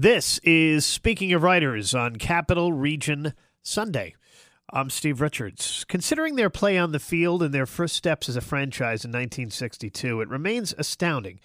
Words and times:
This 0.00 0.38
is 0.44 0.86
Speaking 0.86 1.32
of 1.32 1.42
Writers 1.42 1.92
on 1.92 2.14
Capital 2.14 2.72
Region 2.72 3.34
Sunday. 3.64 4.14
I'm 4.72 4.90
Steve 4.90 5.20
Richards. 5.20 5.84
Considering 5.88 6.36
their 6.36 6.50
play 6.50 6.78
on 6.78 6.92
the 6.92 7.00
field 7.00 7.42
and 7.42 7.52
their 7.52 7.66
first 7.66 7.96
steps 7.96 8.28
as 8.28 8.36
a 8.36 8.40
franchise 8.40 9.04
in 9.04 9.10
1962, 9.10 10.20
it 10.20 10.28
remains 10.28 10.72
astounding 10.78 11.40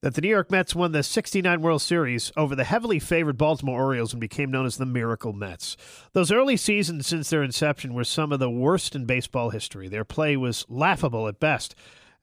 that 0.00 0.14
the 0.14 0.22
New 0.22 0.30
York 0.30 0.50
Mets 0.50 0.74
won 0.74 0.92
the 0.92 1.02
69 1.02 1.60
World 1.60 1.82
Series 1.82 2.32
over 2.34 2.56
the 2.56 2.64
heavily 2.64 2.98
favored 2.98 3.36
Baltimore 3.36 3.78
Orioles 3.78 4.14
and 4.14 4.20
became 4.22 4.50
known 4.50 4.64
as 4.64 4.78
the 4.78 4.86
Miracle 4.86 5.34
Mets. 5.34 5.76
Those 6.14 6.32
early 6.32 6.56
seasons 6.56 7.06
since 7.06 7.28
their 7.28 7.42
inception 7.42 7.92
were 7.92 8.04
some 8.04 8.32
of 8.32 8.38
the 8.38 8.48
worst 8.48 8.96
in 8.96 9.04
baseball 9.04 9.50
history. 9.50 9.86
Their 9.86 10.06
play 10.06 10.34
was 10.34 10.64
laughable 10.70 11.28
at 11.28 11.40
best 11.40 11.74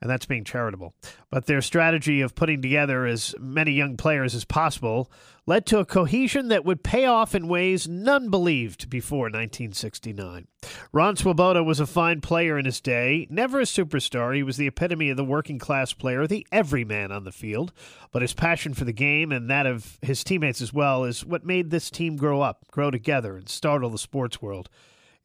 and 0.02 0.10
that's 0.10 0.26
being 0.26 0.44
charitable. 0.44 0.94
But 1.30 1.46
their 1.46 1.62
strategy 1.62 2.22
of 2.22 2.36
putting 2.36 2.62
together 2.62 3.06
as 3.06 3.34
many 3.40 3.72
young 3.72 3.98
players 3.98 4.36
as 4.36 4.46
possible 4.46 5.10
led 5.48 5.66
to 5.68 5.80
a 5.80 5.86
cohesion 5.86 6.48
that 6.48 6.66
would 6.66 6.84
pay 6.84 7.06
off 7.06 7.36
in 7.36 7.48
ways 7.48 7.88
none 7.88 8.30
believed 8.30 8.90
before 8.90 9.26
1969. 9.26 10.48
Ron 10.92 11.16
Swoboda 11.16 11.64
was 11.64 11.80
a 11.80 11.86
fine 11.86 12.20
player 12.20 12.58
in 12.58 12.66
his 12.66 12.82
day, 12.82 13.28
never 13.30 13.60
a 13.60 13.64
superstar. 13.64 14.36
He 14.36 14.44
was 14.44 14.58
the 14.58 14.68
epitome 14.68 15.10
of 15.10 15.18
the 15.18 15.24
working 15.24 15.60
class 15.60 15.94
player, 15.94 16.26
the 16.26 16.48
everyman 16.52 17.12
on 17.12 17.24
the 17.24 17.32
field. 17.32 17.72
But 18.12 18.22
his 18.22 18.34
passion 18.34 18.74
for 18.74 18.86
the 18.86 18.94
game 18.94 19.32
and 19.32 19.50
that 19.50 19.66
of 19.66 20.00
his 20.02 20.24
teammates 20.24 20.62
as 20.62 20.74
well 20.74 21.04
is 21.04 21.26
what 21.26 21.46
made 21.46 21.70
this 21.70 21.92
team 21.92 22.16
grow 22.16 22.42
up, 22.42 22.66
grow 22.72 22.90
together, 22.90 23.38
and 23.38 23.48
startle 23.48 23.90
the 23.90 23.98
sports 23.98 24.42
world. 24.42 24.70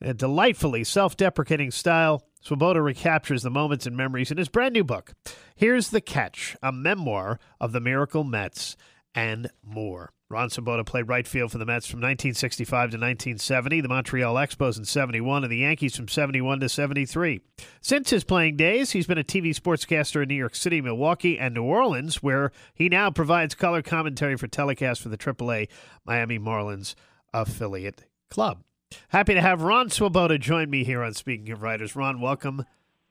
In 0.00 0.08
a 0.08 0.14
delightfully 0.14 0.84
self 0.84 1.16
deprecating 1.16 1.70
style, 1.70 2.22
Swoboda 2.40 2.80
recaptures 2.80 3.42
the 3.42 3.50
moments 3.50 3.86
and 3.86 3.96
memories 3.96 4.30
in 4.30 4.38
his 4.38 4.48
brand 4.48 4.72
new 4.72 4.84
book. 4.84 5.12
Here's 5.54 5.90
the 5.90 6.00
Catch, 6.00 6.56
a 6.62 6.72
memoir 6.72 7.38
of 7.60 7.72
the 7.72 7.80
Miracle 7.80 8.24
Mets 8.24 8.76
and 9.14 9.50
more. 9.62 10.12
Ron 10.30 10.48
Swoboda 10.48 10.84
played 10.84 11.08
right 11.08 11.26
field 11.26 11.50
for 11.50 11.58
the 11.58 11.66
Mets 11.66 11.86
from 11.86 11.98
1965 11.98 12.70
to 12.70 12.96
1970, 12.96 13.80
the 13.80 13.88
Montreal 13.88 14.36
Expos 14.36 14.78
in 14.78 14.84
71, 14.84 15.42
and 15.42 15.52
the 15.52 15.58
Yankees 15.58 15.96
from 15.96 16.06
71 16.06 16.60
to 16.60 16.68
73. 16.68 17.40
Since 17.80 18.10
his 18.10 18.22
playing 18.22 18.56
days, 18.56 18.92
he's 18.92 19.08
been 19.08 19.18
a 19.18 19.24
TV 19.24 19.48
sportscaster 19.48 20.22
in 20.22 20.28
New 20.28 20.36
York 20.36 20.54
City, 20.54 20.80
Milwaukee, 20.80 21.36
and 21.36 21.52
New 21.52 21.64
Orleans, 21.64 22.22
where 22.22 22.52
he 22.72 22.88
now 22.88 23.10
provides 23.10 23.56
color 23.56 23.82
commentary 23.82 24.36
for 24.36 24.46
telecast 24.46 25.02
for 25.02 25.08
the 25.08 25.18
AAA 25.18 25.68
Miami 26.06 26.38
Marlins 26.38 26.94
affiliate 27.34 28.04
club. 28.30 28.62
Happy 29.08 29.34
to 29.34 29.40
have 29.40 29.62
Ron 29.62 29.90
Swoboda 29.90 30.38
join 30.38 30.70
me 30.70 30.84
here 30.84 31.02
on 31.02 31.14
Speaking 31.14 31.50
of 31.50 31.62
Writers. 31.62 31.94
Ron, 31.94 32.20
welcome 32.20 32.64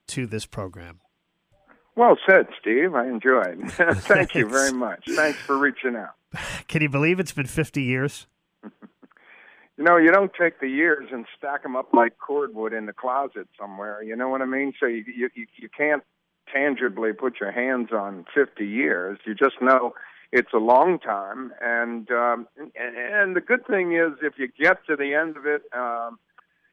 to 0.07 0.25
this 0.25 0.45
program. 0.45 0.99
Well 1.95 2.17
said, 2.29 2.47
Steve. 2.59 2.95
I 2.95 3.07
enjoyed. 3.07 3.59
Thank 3.71 4.35
you 4.35 4.47
very 4.47 4.71
much. 4.71 5.03
Thanks 5.07 5.39
for 5.39 5.57
reaching 5.57 5.95
out. 5.95 6.15
Can 6.67 6.81
you 6.81 6.89
believe 6.89 7.19
it's 7.19 7.31
been 7.31 7.47
50 7.47 7.83
years? 7.83 8.27
you 8.63 9.83
know, 9.83 9.97
you 9.97 10.11
don't 10.11 10.31
take 10.39 10.59
the 10.59 10.67
years 10.67 11.09
and 11.11 11.25
stack 11.37 11.63
them 11.63 11.75
up 11.75 11.93
like 11.93 12.17
cordwood 12.17 12.73
in 12.73 12.85
the 12.85 12.93
closet 12.93 13.47
somewhere. 13.59 14.03
You 14.03 14.15
know 14.15 14.29
what 14.29 14.41
I 14.41 14.45
mean? 14.45 14.73
So 14.79 14.85
you 14.85 15.03
you 15.07 15.29
you 15.35 15.69
can't 15.75 16.03
tangibly 16.53 17.13
put 17.13 17.39
your 17.39 17.51
hands 17.51 17.89
on 17.91 18.25
50 18.33 18.65
years. 18.65 19.19
You 19.25 19.35
just 19.35 19.61
know 19.61 19.93
it's 20.31 20.53
a 20.53 20.57
long 20.57 20.99
time, 20.99 21.51
and 21.61 22.09
um, 22.11 22.47
and, 22.57 22.95
and 22.97 23.35
the 23.35 23.41
good 23.41 23.65
thing 23.65 23.93
is 23.93 24.13
if 24.21 24.33
you 24.37 24.47
get 24.47 24.85
to 24.87 24.95
the 24.95 25.15
end 25.15 25.37
of 25.37 25.45
it, 25.45 25.63
um, 25.73 26.19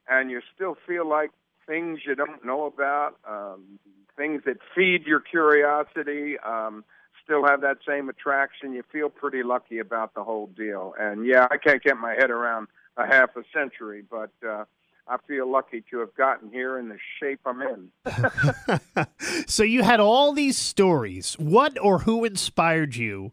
and 0.08 0.30
you 0.30 0.40
still 0.54 0.76
feel 0.86 1.08
like 1.08 1.30
things 1.66 2.00
you 2.06 2.14
don't 2.14 2.44
know 2.44 2.66
about, 2.66 3.16
um, 3.28 3.78
things 4.16 4.42
that 4.44 4.58
feed 4.74 5.06
your 5.06 5.20
curiosity, 5.20 6.38
um, 6.40 6.84
still 7.24 7.46
have 7.46 7.62
that 7.62 7.78
same 7.88 8.08
attraction. 8.08 8.72
You 8.72 8.84
feel 8.92 9.08
pretty 9.08 9.42
lucky 9.42 9.78
about 9.78 10.14
the 10.14 10.22
whole 10.22 10.48
deal. 10.48 10.94
And 10.98 11.26
yeah, 11.26 11.48
I 11.50 11.56
can't 11.56 11.82
get 11.82 11.96
my 11.96 12.12
head 12.12 12.30
around 12.30 12.68
a 12.96 13.06
half 13.06 13.36
a 13.36 13.42
century, 13.52 14.02
but. 14.08 14.30
Uh, 14.46 14.64
I 15.08 15.18
feel 15.28 15.48
lucky 15.48 15.84
to 15.92 16.00
have 16.00 16.16
gotten 16.16 16.50
here 16.50 16.80
in 16.80 16.88
the 16.88 16.98
shape 17.20 17.38
I'm 17.46 17.62
in. 17.62 19.06
so 19.46 19.62
you 19.62 19.84
had 19.84 20.00
all 20.00 20.32
these 20.32 20.58
stories. 20.58 21.34
What 21.38 21.78
or 21.80 22.00
who 22.00 22.24
inspired 22.24 22.96
you 22.96 23.30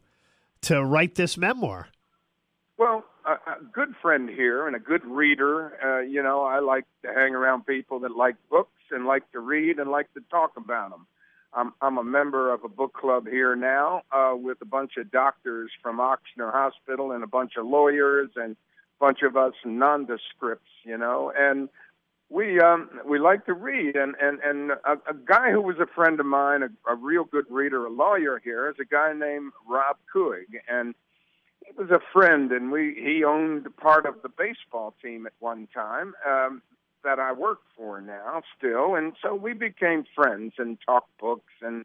to 0.64 0.84
write 0.84 1.14
this 1.14 1.36
memoir? 1.36 1.88
Well, 2.76 3.04
a, 3.24 3.32
a 3.32 3.56
good 3.72 3.94
friend 4.02 4.28
here 4.28 4.66
and 4.66 4.74
a 4.74 4.80
good 4.80 5.04
reader. 5.04 5.72
Uh, 5.82 6.00
you 6.00 6.22
know, 6.22 6.42
I 6.42 6.60
like 6.60 6.84
to 7.02 7.12
hang 7.12 7.34
around 7.34 7.66
people 7.66 8.00
that 8.00 8.16
like 8.16 8.36
books 8.50 8.82
and 8.90 9.06
like 9.06 9.30
to 9.32 9.40
read 9.40 9.78
and 9.78 9.90
like 9.90 10.12
to 10.14 10.20
talk 10.30 10.52
about 10.56 10.90
them. 10.90 11.06
I'm, 11.52 11.72
I'm 11.80 11.98
a 11.98 12.04
member 12.04 12.52
of 12.52 12.64
a 12.64 12.68
book 12.68 12.94
club 12.94 13.28
here 13.28 13.54
now 13.54 14.02
uh, 14.10 14.34
with 14.34 14.58
a 14.60 14.64
bunch 14.64 14.92
of 14.98 15.10
doctors 15.10 15.70
from 15.82 15.98
Ochsner 15.98 16.52
Hospital 16.52 17.12
and 17.12 17.22
a 17.22 17.28
bunch 17.28 17.52
of 17.56 17.66
lawyers 17.66 18.30
and 18.34 18.52
a 18.52 18.56
bunch 18.98 19.22
of 19.22 19.36
us 19.36 19.54
nondescripts, 19.64 20.70
you 20.84 20.98
know, 20.98 21.32
and 21.36 21.68
we 22.34 22.60
um 22.60 22.90
we 23.06 23.18
like 23.18 23.46
to 23.46 23.54
read. 23.54 23.96
And 23.96 24.14
and 24.20 24.40
and 24.40 24.72
a, 24.72 24.92
a 25.08 25.14
guy 25.24 25.52
who 25.52 25.62
was 25.62 25.76
a 25.80 25.86
friend 25.86 26.18
of 26.18 26.26
mine 26.26 26.62
a, 26.62 26.92
a 26.92 26.96
real 26.96 27.24
good 27.24 27.46
reader 27.48 27.86
a 27.86 27.90
lawyer 27.90 28.40
here 28.42 28.68
is 28.68 28.76
a 28.80 28.84
guy 28.84 29.12
named 29.12 29.52
rob 29.68 29.96
Couhig 30.12 30.60
and 30.68 30.94
he 31.64 31.72
was 31.78 31.90
a 31.90 32.00
friend 32.12 32.50
and 32.50 32.72
we 32.72 32.94
he 32.96 33.22
owned 33.24 33.64
part 33.76 34.04
of 34.04 34.16
the 34.22 34.28
baseball 34.28 34.94
team 35.00 35.26
at 35.26 35.32
one 35.38 35.68
time 35.72 36.14
um 36.28 36.60
that 37.04 37.18
I 37.18 37.32
work 37.32 37.58
for 37.76 38.00
now 38.00 38.42
still. 38.56 38.94
And 38.94 39.12
so 39.22 39.34
we 39.34 39.52
became 39.52 40.04
friends 40.14 40.54
and 40.56 40.78
talked 40.86 41.16
books 41.20 41.52
and 41.60 41.84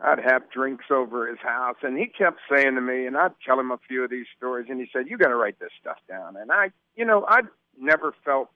I'd 0.00 0.20
have 0.20 0.48
drinks 0.50 0.86
over 0.90 1.26
his 1.28 1.40
house. 1.40 1.76
And 1.82 1.98
he 1.98 2.06
kept 2.06 2.38
saying 2.48 2.76
to 2.76 2.80
me 2.80 3.06
and 3.06 3.16
I'd 3.16 3.32
tell 3.44 3.58
him 3.58 3.72
a 3.72 3.78
few 3.88 4.04
of 4.04 4.10
these 4.10 4.26
stories 4.36 4.66
and 4.70 4.80
he 4.80 4.88
said 4.92 5.08
you 5.08 5.18
got 5.18 5.28
to 5.28 5.36
write 5.36 5.58
this 5.58 5.72
stuff 5.78 5.98
down. 6.08 6.36
And 6.36 6.50
I 6.50 6.70
you 6.96 7.04
know 7.04 7.26
I 7.28 7.40
never 7.78 8.14
felt 8.24 8.48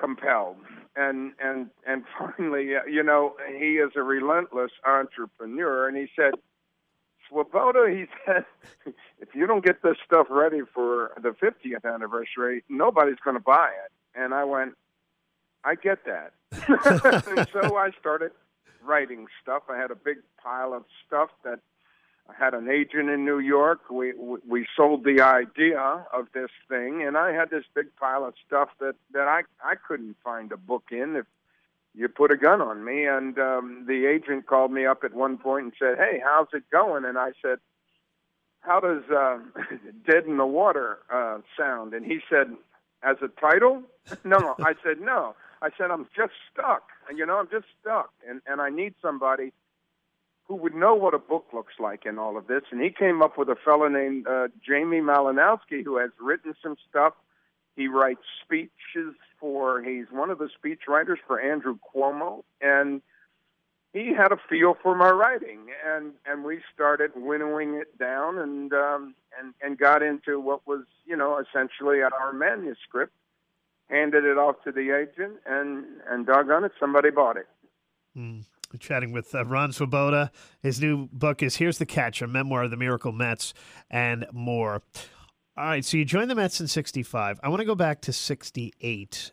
compelled. 0.00 0.56
And 0.96 1.32
and 1.40 1.68
and 1.86 2.04
finally 2.18 2.76
uh, 2.76 2.84
you 2.90 3.02
know 3.02 3.34
he 3.48 3.76
is 3.76 3.92
a 3.96 4.02
relentless 4.02 4.72
entrepreneur. 4.86 5.88
And 5.88 5.96
he 5.96 6.08
said 6.16 6.34
Swoboda 7.28 7.86
he 7.90 8.06
said 8.26 8.44
if 9.18 9.34
you 9.34 9.46
don't 9.46 9.64
get 9.64 9.82
this 9.82 9.96
stuff 10.04 10.26
ready 10.30 10.60
for 10.74 11.12
the 11.22 11.30
50th 11.30 11.84
anniversary 11.84 12.64
nobody's 12.68 13.20
going 13.24 13.36
to 13.36 13.42
buy 13.42 13.68
it. 13.84 14.20
And 14.20 14.34
I 14.34 14.44
went 14.44 14.74
I 15.64 15.74
get 15.74 15.98
that. 16.06 16.32
And 17.28 17.46
so 17.52 17.76
I 17.76 17.90
started 17.98 18.32
writing 18.82 19.26
stuff. 19.42 19.64
I 19.68 19.76
had 19.76 19.90
a 19.90 19.94
big 19.94 20.18
pile 20.42 20.72
of 20.72 20.84
stuff 21.06 21.30
that 21.44 21.60
I 22.30 22.44
had 22.44 22.54
an 22.54 22.68
agent 22.68 23.08
in 23.10 23.24
New 23.24 23.38
York. 23.38 23.90
We 23.90 24.12
we 24.48 24.66
sold 24.76 25.04
the 25.04 25.20
idea 25.20 26.04
of 26.12 26.28
this 26.32 26.50
thing, 26.68 27.02
and 27.02 27.16
I 27.16 27.32
had 27.32 27.50
this 27.50 27.64
big 27.74 27.94
pile 27.96 28.24
of 28.24 28.34
stuff 28.46 28.68
that 28.80 28.94
that 29.12 29.28
I 29.28 29.42
I 29.62 29.74
couldn't 29.74 30.16
find 30.22 30.52
a 30.52 30.56
book 30.56 30.84
in 30.90 31.16
if 31.16 31.26
you 31.94 32.08
put 32.08 32.30
a 32.30 32.36
gun 32.36 32.60
on 32.60 32.84
me. 32.84 33.06
And 33.06 33.38
um, 33.38 33.84
the 33.86 34.06
agent 34.06 34.46
called 34.46 34.72
me 34.72 34.86
up 34.86 35.02
at 35.04 35.14
one 35.14 35.38
point 35.38 35.64
and 35.64 35.72
said, 35.78 35.98
"Hey, 35.98 36.20
how's 36.24 36.48
it 36.52 36.64
going?" 36.70 37.04
And 37.04 37.18
I 37.18 37.30
said, 37.42 37.58
"How 38.60 38.80
does 38.80 39.02
uh, 39.10 39.38
Dead 40.06 40.24
in 40.26 40.36
the 40.36 40.46
Water 40.46 40.98
uh, 41.12 41.38
sound?" 41.58 41.94
And 41.94 42.04
he 42.04 42.20
said, 42.30 42.54
"As 43.02 43.16
a 43.22 43.28
title?" 43.40 43.82
no, 44.24 44.56
I 44.60 44.74
said 44.84 45.00
no. 45.00 45.34
I 45.62 45.70
said 45.76 45.90
I'm 45.90 46.06
just 46.16 46.32
stuck. 46.52 46.84
And 47.08 47.18
you 47.18 47.26
know, 47.26 47.38
I'm 47.38 47.48
just 47.50 47.66
stuck, 47.80 48.10
and 48.28 48.40
and 48.46 48.60
I 48.60 48.70
need 48.70 48.94
somebody 49.02 49.52
who 50.50 50.56
would 50.56 50.74
know 50.74 50.96
what 50.96 51.14
a 51.14 51.18
book 51.18 51.46
looks 51.52 51.74
like 51.78 52.04
in 52.04 52.18
all 52.18 52.36
of 52.36 52.48
this. 52.48 52.62
And 52.72 52.80
he 52.80 52.90
came 52.90 53.22
up 53.22 53.38
with 53.38 53.48
a 53.48 53.54
fellow 53.54 53.86
named 53.86 54.26
uh, 54.26 54.48
Jamie 54.66 55.00
Malinowski 55.00 55.84
who 55.84 55.98
has 55.98 56.10
written 56.20 56.56
some 56.60 56.74
stuff. 56.88 57.12
He 57.76 57.86
writes 57.86 58.22
speeches 58.42 59.14
for, 59.38 59.80
he's 59.80 60.06
one 60.10 60.28
of 60.28 60.38
the 60.38 60.48
speech 60.52 60.80
writers 60.88 61.20
for 61.24 61.40
Andrew 61.40 61.78
Cuomo. 61.94 62.42
And 62.60 63.00
he 63.92 64.12
had 64.12 64.32
a 64.32 64.38
feel 64.48 64.76
for 64.82 64.96
my 64.96 65.10
writing 65.10 65.66
and 65.86 66.12
and 66.26 66.44
we 66.44 66.60
started 66.74 67.10
winnowing 67.14 67.74
it 67.74 67.96
down 67.98 68.38
and 68.38 68.72
um 68.72 69.14
and 69.38 69.52
and 69.62 69.78
got 69.78 70.00
into 70.00 70.38
what 70.38 70.64
was 70.64 70.84
you 71.06 71.16
know 71.16 71.38
essentially 71.38 72.00
our 72.00 72.32
manuscript 72.32 73.12
handed 73.88 74.24
it 74.24 74.38
off 74.38 74.54
to 74.62 74.70
the 74.70 74.96
agent 74.96 75.38
and 75.44 75.84
and 76.08 76.24
doggone 76.24 76.62
it 76.62 76.70
somebody 76.78 77.10
bought 77.10 77.36
it 77.36 77.48
mm. 78.16 78.44
We're 78.72 78.78
chatting 78.78 79.10
with 79.10 79.34
uh, 79.34 79.44
Ron 79.44 79.72
Swoboda. 79.72 80.30
His 80.62 80.80
new 80.80 81.08
book 81.12 81.42
is 81.42 81.56
Here's 81.56 81.78
the 81.78 81.86
Catch, 81.86 82.22
a 82.22 82.28
memoir 82.28 82.64
of 82.64 82.70
the 82.70 82.76
Miracle 82.76 83.10
Mets 83.10 83.52
and 83.90 84.26
more. 84.32 84.82
All 85.56 85.66
right, 85.66 85.84
so 85.84 85.96
you 85.96 86.04
joined 86.04 86.30
the 86.30 86.36
Mets 86.36 86.60
in 86.60 86.68
65. 86.68 87.40
I 87.42 87.48
want 87.48 87.60
to 87.60 87.66
go 87.66 87.74
back 87.74 88.00
to 88.02 88.12
68. 88.12 89.32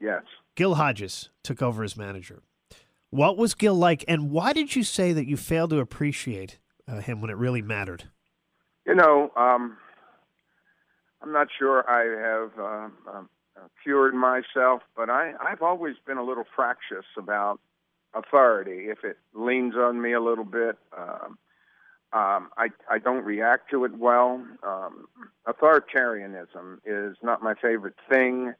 Yes. 0.00 0.22
Gil 0.54 0.76
Hodges 0.76 1.30
took 1.42 1.60
over 1.60 1.82
as 1.82 1.96
manager. 1.96 2.42
What 3.10 3.36
was 3.36 3.54
Gil 3.54 3.74
like, 3.74 4.04
and 4.06 4.30
why 4.30 4.52
did 4.52 4.76
you 4.76 4.84
say 4.84 5.12
that 5.12 5.26
you 5.26 5.36
failed 5.36 5.70
to 5.70 5.80
appreciate 5.80 6.58
uh, 6.86 7.00
him 7.00 7.20
when 7.20 7.30
it 7.30 7.36
really 7.36 7.62
mattered? 7.62 8.04
You 8.86 8.94
know, 8.94 9.32
um, 9.36 9.76
I'm 11.20 11.32
not 11.32 11.48
sure 11.58 11.84
I 11.88 12.04
have 12.20 12.58
uh, 12.58 13.18
uh, 13.18 13.22
cured 13.82 14.14
myself, 14.14 14.82
but 14.96 15.10
I, 15.10 15.32
I've 15.40 15.62
always 15.62 15.96
been 16.06 16.18
a 16.18 16.24
little 16.24 16.44
fractious 16.54 17.06
about 17.16 17.58
authority 18.14 18.88
if 18.90 19.04
it 19.04 19.18
leans 19.34 19.74
on 19.76 20.00
me 20.00 20.12
a 20.12 20.20
little 20.20 20.44
bit. 20.44 20.76
Um, 20.96 21.38
Um, 22.12 22.50
I 22.56 22.68
I 22.88 22.98
don't 23.00 23.24
react 23.24 23.70
to 23.70 23.84
it 23.84 23.98
well. 23.98 24.40
Um, 24.62 25.08
authoritarianism 25.48 26.78
is 26.86 27.16
not 27.24 27.42
my 27.42 27.54
favorite 27.54 27.96
thing. 28.08 28.54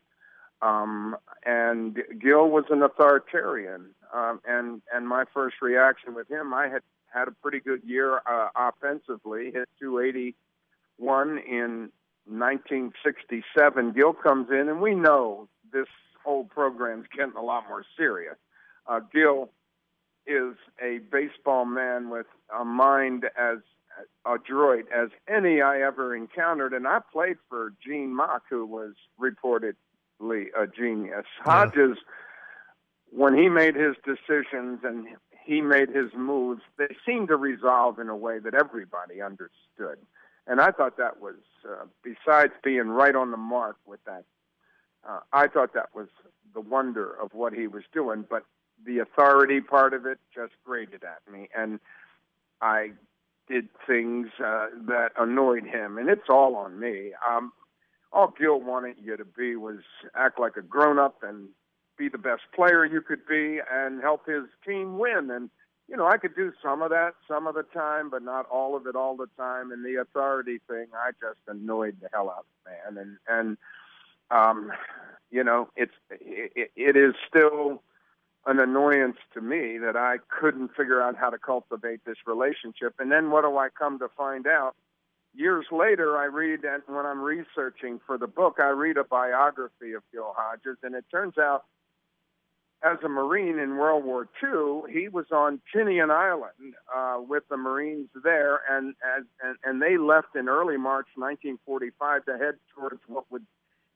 Um, 0.61 1.17
and 1.47 2.03
Gil 2.21 2.49
was 2.49 2.65
an 2.71 2.83
authoritarian, 2.83 3.95
um, 4.13 4.41
and 4.45 4.83
and 4.93 5.07
my 5.07 5.25
first 5.33 5.57
reaction 5.63 6.15
with 6.15 6.29
him, 6.29 6.53
I 6.53 6.67
had 6.69 6.83
had 7.13 7.29
a 7.29 7.31
pretty 7.31 7.61
good 7.61 7.83
year 7.85 8.23
uh, 8.27 8.49
offensively, 8.57 9.53
hit 9.53 9.69
281 9.79 11.39
in 11.39 11.93
1967. 12.27 13.93
Gil 13.93 14.15
comes 14.15 14.51
in, 14.51 14.69
and 14.69 14.81
we 14.81 14.97
know 14.97 15.49
this 15.73 15.87
whole 16.25 16.45
program's 16.45 17.07
getting 17.17 17.37
a 17.37 17.43
lot 17.43 17.69
more 17.69 17.85
serious. 17.97 18.37
Uh, 18.87 19.01
Gil 19.13 19.51
is 20.27 20.57
a 20.83 20.99
baseball 21.11 21.65
man 21.65 22.11
with 22.11 22.27
a 22.59 22.65
mind 22.65 23.25
as 23.39 23.59
adroit 24.27 24.87
as 24.95 25.11
any 25.29 25.61
I 25.61 25.81
ever 25.81 26.15
encountered, 26.17 26.73
and 26.73 26.87
I 26.87 26.99
played 27.13 27.37
for 27.49 27.73
Gene 27.85 28.15
Mauch, 28.15 28.43
who 28.51 28.67
was 28.67 28.95
reportedly 29.21 30.47
a 30.57 30.67
genius. 30.67 31.25
Yeah. 31.39 31.45
Hodges, 31.45 31.99
when 33.11 33.37
he 33.37 33.49
made 33.49 33.77
his 33.77 33.95
decisions 34.05 34.81
and 34.83 35.07
he 35.45 35.61
made 35.61 35.91
his 35.91 36.13
moves, 36.17 36.63
they 36.79 36.97
seemed 37.07 37.29
to 37.29 37.37
resolve 37.37 37.99
in 37.99 38.09
a 38.09 38.17
way 38.17 38.39
that 38.39 38.55
everybody 38.55 39.21
understood. 39.23 39.99
And 40.47 40.61
I 40.61 40.73
thought 40.73 40.97
that 40.97 41.21
was, 41.21 41.37
uh, 41.65 41.85
besides 42.03 42.53
being 42.63 42.89
right 42.89 43.15
on 43.15 43.31
the 43.31 43.37
mark 43.37 43.77
with 43.87 44.01
that, 44.05 44.25
uh, 45.09 45.21
I 45.33 45.49
thought 45.49 45.75
that 45.75 45.95
was 45.95 46.09
the 46.55 46.61
wonder 46.61 47.13
of 47.23 47.35
what 47.35 47.53
he 47.53 47.67
was 47.67 47.85
doing. 47.93 48.25
But 48.29 48.45
the 48.85 48.99
authority 48.99 49.61
part 49.61 49.95
of 49.95 50.07
it 50.07 50.19
just 50.35 50.53
grated 50.65 51.03
at 51.05 51.21
me, 51.33 51.49
and 51.57 51.81
I 52.61 52.93
did 53.49 53.69
things 53.87 54.29
uh, 54.45 54.67
that 54.87 55.11
annoyed 55.19 55.65
him, 55.65 55.99
and 55.99 56.09
it's 56.09 56.29
all 56.29 56.57
on 56.57 56.79
me. 56.79 57.13
Um, 57.29 57.53
all 58.13 58.33
Gil 58.39 58.61
wanted 58.61 58.97
you 59.03 59.17
to 59.17 59.25
be 59.25 59.57
was 59.57 59.81
act 60.15 60.39
like 60.39 60.57
a 60.57 60.63
grown 60.63 60.99
up 60.99 61.23
and 61.23 61.49
be 61.99 62.09
the 62.09 62.19
best 62.19 62.43
player 62.55 62.85
you 62.85 63.01
could 63.01 63.27
be 63.27 63.61
and 63.71 64.01
help 64.01 64.27
his 64.27 64.45
team 64.67 64.99
win. 64.99 65.31
And 65.31 65.51
you 65.89 65.97
know, 65.97 66.07
I 66.07 66.17
could 66.17 66.35
do 66.35 66.53
some 66.63 66.81
of 66.81 66.91
that 66.91 67.15
some 67.29 67.47
of 67.47 67.55
the 67.55 67.63
time, 67.63 68.09
but 68.11 68.23
not 68.23 68.47
all 68.47 68.77
of 68.77 68.87
it 68.87 68.97
all 68.97 69.17
the 69.17 69.29
time. 69.37 69.71
And 69.73 69.85
the 69.85 70.01
authority 70.01 70.61
thing, 70.69 70.87
I 70.95 71.11
just 71.21 71.41
annoyed 71.47 71.97
the 72.01 72.09
hell 72.13 72.31
out 72.31 72.47
of 72.47 72.95
man. 72.95 73.05
And 73.05 73.19
and 73.29 73.59
um, 74.31 74.73
you 75.31 75.45
know, 75.45 75.69
it's 75.77 75.93
it, 76.11 76.71
it 76.77 76.97
is 76.97 77.15
still 77.29 77.83
an 78.47 78.61
annoyance 78.61 79.17
to 79.33 79.41
me 79.41 79.79
that 79.79 79.97
I 79.97 80.17
couldn't 80.29 80.71
figure 80.77 81.01
out 81.01 81.17
how 81.17 81.31
to 81.31 81.39
cultivate 81.39 82.05
this 82.05 82.19
relationship. 82.27 82.95
And 82.99 83.11
then 83.11 83.31
what 83.31 83.43
do 83.43 83.57
I 83.57 83.69
come 83.71 83.99
to 84.01 84.09
find 84.17 84.47
out? 84.47 84.75
Years 85.35 85.67
later, 85.73 86.17
I 86.17 86.27
read, 86.27 86.61
and 86.65 86.83
when 86.87 87.07
I'm 87.07 87.21
researching 87.21 88.01
for 88.07 88.19
the 88.19 88.29
book, 88.29 88.57
I 88.61 88.69
read 88.69 88.99
a 88.99 89.05
biography 89.05 89.95
of 89.95 90.03
Gil 90.13 90.33
Hodges, 90.37 90.77
and 90.83 90.95
it 90.95 91.05
turns 91.11 91.39
out 91.39 91.65
as 92.85 92.99
a 93.03 93.09
Marine 93.09 93.59
in 93.59 93.77
World 93.77 94.05
War 94.05 94.29
II, 94.43 94.93
he 94.93 95.09
was 95.09 95.25
on 95.33 95.61
Tinian 95.75 96.11
Island 96.11 96.75
uh, 96.95 97.17
with 97.27 97.45
the 97.49 97.57
Marines 97.57 98.09
there, 98.23 98.61
and, 98.71 98.95
and 99.43 99.57
and 99.65 99.81
they 99.81 99.97
left 99.97 100.37
in 100.37 100.49
early 100.49 100.77
March 100.77 101.07
1945 101.17 102.27
to 102.27 102.33
head 102.33 102.55
towards 102.75 103.01
what 103.07 103.25
would 103.31 103.47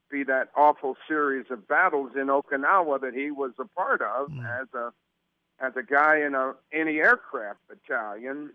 be 0.09 0.23
that 0.23 0.49
awful 0.55 0.95
series 1.07 1.45
of 1.49 1.67
battles 1.67 2.11
in 2.15 2.27
Okinawa 2.27 3.01
that 3.01 3.13
he 3.13 3.31
was 3.31 3.51
a 3.59 3.65
part 3.65 4.01
of 4.01 4.29
mm. 4.29 4.61
as 4.61 4.67
a 4.73 4.91
as 5.61 5.73
a 5.75 5.83
guy 5.83 6.21
in 6.25 6.35
a 6.35 6.53
anti-aircraft 6.73 7.59
battalion. 7.67 8.51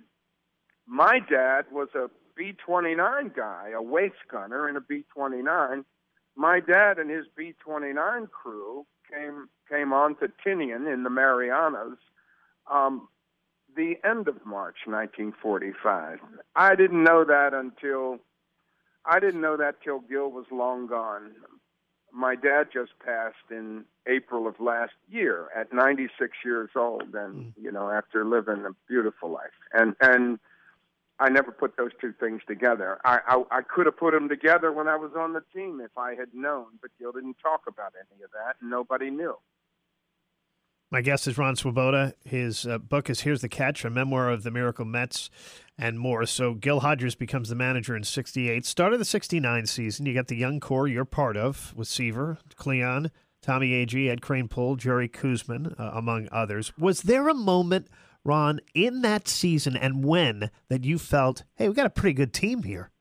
My 0.87 1.19
dad 1.19 1.67
was 1.71 1.89
a 1.95 2.09
B-29 2.35 3.37
guy, 3.37 3.73
a 3.75 3.83
waist 3.83 4.17
gunner 4.31 4.69
in 4.69 4.77
a 4.77 4.81
B-29. 4.81 5.85
My 6.35 6.61
dad 6.61 6.99
and 6.99 7.11
his 7.11 7.27
B-29 7.37 8.31
crew 8.31 8.87
came 9.13 9.49
came 9.71 9.93
on 9.93 10.17
to 10.17 10.29
Tinian 10.45 10.93
in 10.93 11.03
the 11.05 11.11
Marianas 11.11 11.99
um, 12.71 13.09
the 13.77 13.95
end 14.05 14.29
of 14.29 14.45
March 14.47 14.77
1945. 14.87 16.19
I 16.55 16.75
didn't 16.75 17.03
know 17.03 17.25
that 17.25 17.53
until 17.53 18.19
I 19.07 19.21
didn't 19.21 19.41
know 19.41 19.57
that 19.57 19.83
till 19.83 20.01
Gil 20.01 20.31
was 20.31 20.47
long 20.51 20.87
gone. 20.87 21.33
My 22.13 22.37
dad 22.37 22.69
just 22.73 22.93
passed 23.05 23.51
in 23.51 23.85
April 24.07 24.47
of 24.47 24.61
last 24.61 24.93
year 25.11 25.49
at 25.55 25.73
96 25.73 26.33
years 26.45 26.71
old, 26.77 27.15
and 27.15 27.47
mm. 27.47 27.53
you 27.61 27.73
know, 27.73 27.91
after 27.91 28.25
living 28.25 28.65
a 28.65 28.71
beautiful 28.89 29.31
life, 29.31 29.51
and 29.73 29.95
and 30.01 30.39
I 31.19 31.29
never 31.29 31.53
put 31.53 31.77
those 31.77 31.91
two 32.01 32.13
things 32.13 32.43
together. 32.47 32.99
I, 33.05 33.19
I 33.27 33.59
I 33.59 33.63
could 33.63 33.87
have 33.87 33.97
put 33.97 34.13
them 34.13 34.29
together 34.29 34.73
when 34.73 34.89
I 34.89 34.97
was 34.97 35.13
on 35.17 35.33
the 35.33 35.43
team 35.55 35.81
if 35.85 35.97
I 35.99 36.15
had 36.15 36.33
known, 36.33 36.67
but 36.81 36.91
Gil 36.99 37.13
didn't 37.13 37.37
talk 37.43 37.63
about 37.67 37.95
any 37.99 38.23
of 38.23 38.31
that, 38.31 38.57
and 38.61 38.71
nobody 38.71 39.11
knew. 39.11 39.37
My 40.95 41.01
guest 41.01 41.27
is 41.27 41.37
Ron 41.37 41.57
Swoboda. 41.57 42.15
His 42.25 42.69
uh, 42.69 42.79
book 42.79 43.11
is 43.11 43.23
Here's 43.23 43.41
the 43.41 43.49
Catch, 43.49 43.85
a 43.85 43.91
memoir 43.91 44.31
of 44.31 44.45
the 44.45 44.53
Miracle 44.53 44.85
Mets 44.85 45.29
and 45.77 45.99
more. 45.99 46.25
So 46.25 46.55
Gil 46.55 46.79
Hodges 46.79 47.17
becomes 47.17 47.49
the 47.49 47.57
manager 47.57 47.97
in 47.97 48.05
68. 48.05 48.65
Start 48.65 48.93
of 48.93 49.01
the 49.01 49.05
69 49.05 49.67
season, 49.67 50.07
you 50.07 50.15
got 50.15 50.29
the 50.29 50.37
young 50.37 50.61
core 50.61 50.87
you're 50.87 51.05
part 51.05 51.37
of 51.37 51.75
with 51.75 51.89
Seaver, 51.89 52.39
Cleon, 52.55 53.11
Tommy 53.43 53.85
Agee, 53.85 54.09
Ed 54.09 54.21
Kranepool, 54.21 54.79
Jerry 54.79 55.09
Koosman, 55.09 55.75
uh, 55.81 55.91
among 55.95 56.29
others. 56.31 56.73
Was 56.79 57.03
there 57.03 57.27
a 57.27 57.35
moment, 57.35 57.89
Ron, 58.23 58.61
in 58.73 59.03
that 59.03 59.27
season 59.27 59.77
and 59.77 60.05
when 60.05 60.49
that 60.69 60.85
you 60.85 61.01
felt, 61.01 61.43
hey, 61.57 61.69
we 61.69 61.75
got 61.75 61.87
a 61.87 61.91
pretty 61.91 62.15
good 62.15 62.33
team 62.33 62.63
here? 62.63 62.93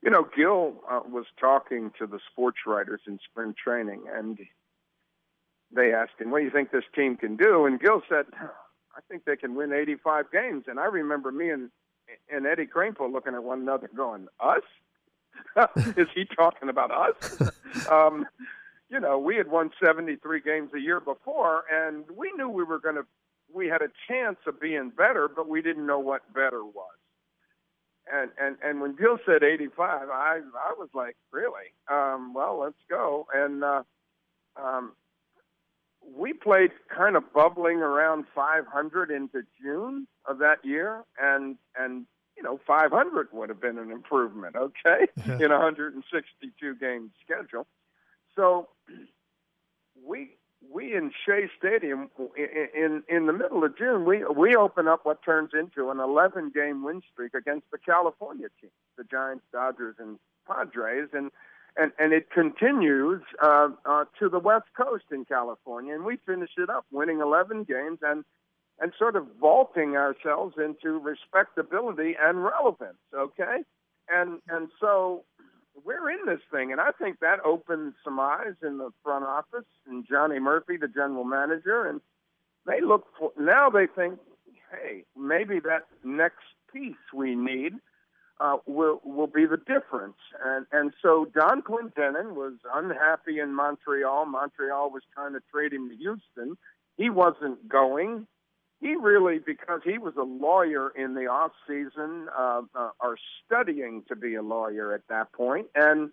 You 0.00 0.10
know, 0.10 0.26
Gil 0.34 0.76
uh, 0.90 1.00
was 1.06 1.26
talking 1.38 1.92
to 1.98 2.06
the 2.06 2.18
sports 2.32 2.60
writers 2.66 3.02
in 3.06 3.18
spring 3.30 3.54
training, 3.62 4.04
and 4.10 4.38
they 5.74 5.92
asked 5.92 6.20
him, 6.20 6.30
"What 6.30 6.38
do 6.38 6.44
you 6.44 6.50
think 6.50 6.70
this 6.70 6.84
team 6.94 7.16
can 7.16 7.36
do?" 7.36 7.66
And 7.66 7.80
Gil 7.80 8.02
said, 8.08 8.26
"I 8.34 9.00
think 9.08 9.24
they 9.24 9.36
can 9.36 9.54
win 9.54 9.72
85 9.72 10.30
games." 10.30 10.64
And 10.68 10.78
I 10.78 10.86
remember 10.86 11.32
me 11.32 11.50
and 11.50 11.70
and 12.28 12.46
Eddie 12.46 12.66
Kranepool 12.66 13.12
looking 13.12 13.34
at 13.34 13.42
one 13.42 13.60
another, 13.60 13.88
going, 13.94 14.28
"Us? 14.40 14.62
Is 15.96 16.08
he 16.14 16.24
talking 16.24 16.68
about 16.68 16.90
us?" 16.90 17.52
um, 17.90 18.26
you 18.90 19.00
know, 19.00 19.18
we 19.18 19.36
had 19.36 19.50
won 19.50 19.70
73 19.82 20.40
games 20.40 20.70
a 20.74 20.78
year 20.78 21.00
before, 21.00 21.64
and 21.72 22.04
we 22.14 22.30
knew 22.32 22.48
we 22.48 22.64
were 22.64 22.78
going 22.78 22.96
to. 22.96 23.06
We 23.52 23.66
had 23.68 23.82
a 23.82 23.88
chance 24.08 24.38
of 24.46 24.60
being 24.60 24.90
better, 24.90 25.28
but 25.28 25.48
we 25.48 25.60
didn't 25.62 25.86
know 25.86 25.98
what 25.98 26.32
better 26.32 26.64
was. 26.64 26.96
And 28.12 28.30
and 28.38 28.56
and 28.62 28.80
when 28.80 28.96
Gil 28.96 29.18
said 29.24 29.42
85, 29.42 30.10
I 30.10 30.40
I 30.54 30.74
was 30.78 30.88
like, 30.94 31.16
really? 31.30 31.72
Um, 31.90 32.34
well, 32.34 32.58
let's 32.60 32.82
go. 32.88 33.26
And 33.32 33.64
uh, 33.64 33.82
um, 34.56 34.92
we 36.04 36.32
played 36.32 36.70
kind 36.94 37.16
of 37.16 37.32
bubbling 37.32 37.78
around 37.78 38.24
500 38.34 39.10
into 39.10 39.42
June 39.60 40.06
of 40.26 40.38
that 40.38 40.64
year, 40.64 41.04
and 41.20 41.56
and 41.78 42.06
you 42.36 42.42
know 42.42 42.60
500 42.66 43.28
would 43.32 43.48
have 43.48 43.60
been 43.60 43.78
an 43.78 43.90
improvement, 43.90 44.56
okay, 44.56 45.06
in 45.42 45.50
a 45.50 45.58
162 45.58 46.74
game 46.76 47.10
schedule. 47.24 47.66
So 48.34 48.68
we 50.04 50.30
we 50.70 50.94
in 50.94 51.12
Shea 51.26 51.48
Stadium 51.58 52.10
in 52.36 53.02
in 53.08 53.26
the 53.26 53.32
middle 53.32 53.64
of 53.64 53.76
June 53.76 54.04
we 54.04 54.24
we 54.24 54.56
open 54.56 54.88
up 54.88 55.00
what 55.04 55.22
turns 55.24 55.50
into 55.58 55.90
an 55.90 55.98
11 55.98 56.52
game 56.54 56.84
win 56.84 57.02
streak 57.12 57.34
against 57.34 57.70
the 57.70 57.78
California 57.78 58.48
teams, 58.60 58.72
the 58.96 59.04
Giants, 59.04 59.44
Dodgers, 59.52 59.96
and 59.98 60.18
Padres, 60.46 61.08
and 61.12 61.30
and 61.76 61.92
and 61.98 62.12
it 62.12 62.30
continues 62.30 63.22
uh, 63.42 63.68
uh, 63.84 64.04
to 64.18 64.28
the 64.28 64.38
West 64.38 64.66
Coast 64.76 65.04
in 65.10 65.24
California, 65.24 65.94
and 65.94 66.04
we 66.04 66.18
finish 66.26 66.50
it 66.58 66.68
up, 66.68 66.84
winning 66.90 67.20
11 67.20 67.64
games 67.64 67.98
and 68.02 68.24
and 68.80 68.92
sort 68.98 69.16
of 69.16 69.26
vaulting 69.40 69.96
ourselves 69.96 70.56
into 70.58 70.98
respectability 70.98 72.16
and 72.20 72.42
relevance. 72.42 72.98
Okay, 73.14 73.58
and 74.08 74.40
and 74.48 74.68
so 74.80 75.24
we're 75.84 76.10
in 76.10 76.26
this 76.26 76.40
thing, 76.50 76.72
and 76.72 76.80
I 76.80 76.90
think 76.92 77.20
that 77.20 77.38
opened 77.44 77.94
some 78.04 78.20
eyes 78.20 78.54
in 78.62 78.78
the 78.78 78.90
front 79.02 79.24
office 79.24 79.66
and 79.86 80.06
Johnny 80.08 80.38
Murphy, 80.38 80.76
the 80.76 80.88
general 80.88 81.24
manager, 81.24 81.86
and 81.86 82.00
they 82.66 82.80
look 82.80 83.06
for 83.18 83.32
now. 83.38 83.70
They 83.70 83.86
think, 83.86 84.18
hey, 84.70 85.04
maybe 85.16 85.60
that 85.60 85.86
next 86.04 86.44
piece 86.72 86.96
we 87.14 87.34
need 87.34 87.74
uh, 88.42 88.56
will 88.66 89.00
will 89.04 89.28
be 89.28 89.46
the 89.46 89.56
difference. 89.56 90.20
And 90.44 90.66
and 90.72 90.92
so 91.00 91.26
Donn 91.38 91.62
Clendenon 91.62 92.34
was 92.34 92.54
unhappy 92.74 93.38
in 93.38 93.54
Montreal. 93.54 94.26
Montreal 94.26 94.90
was 94.90 95.02
trying 95.14 95.34
to 95.34 95.42
trade 95.52 95.72
him 95.72 95.88
to 95.90 95.96
Houston. 95.96 96.58
He 96.96 97.08
wasn't 97.08 97.68
going. 97.68 98.26
He 98.80 98.96
really, 98.96 99.38
because 99.38 99.80
he 99.84 99.96
was 99.96 100.14
a 100.18 100.24
lawyer 100.24 100.90
in 100.90 101.14
the 101.14 101.26
off 101.26 101.52
season, 101.68 102.26
uh, 102.36 102.62
uh, 102.74 102.90
or 103.00 103.16
studying 103.46 104.02
to 104.08 104.16
be 104.16 104.34
a 104.34 104.42
lawyer 104.42 104.92
at 104.92 105.02
that 105.08 105.32
point, 105.32 105.68
and 105.76 106.10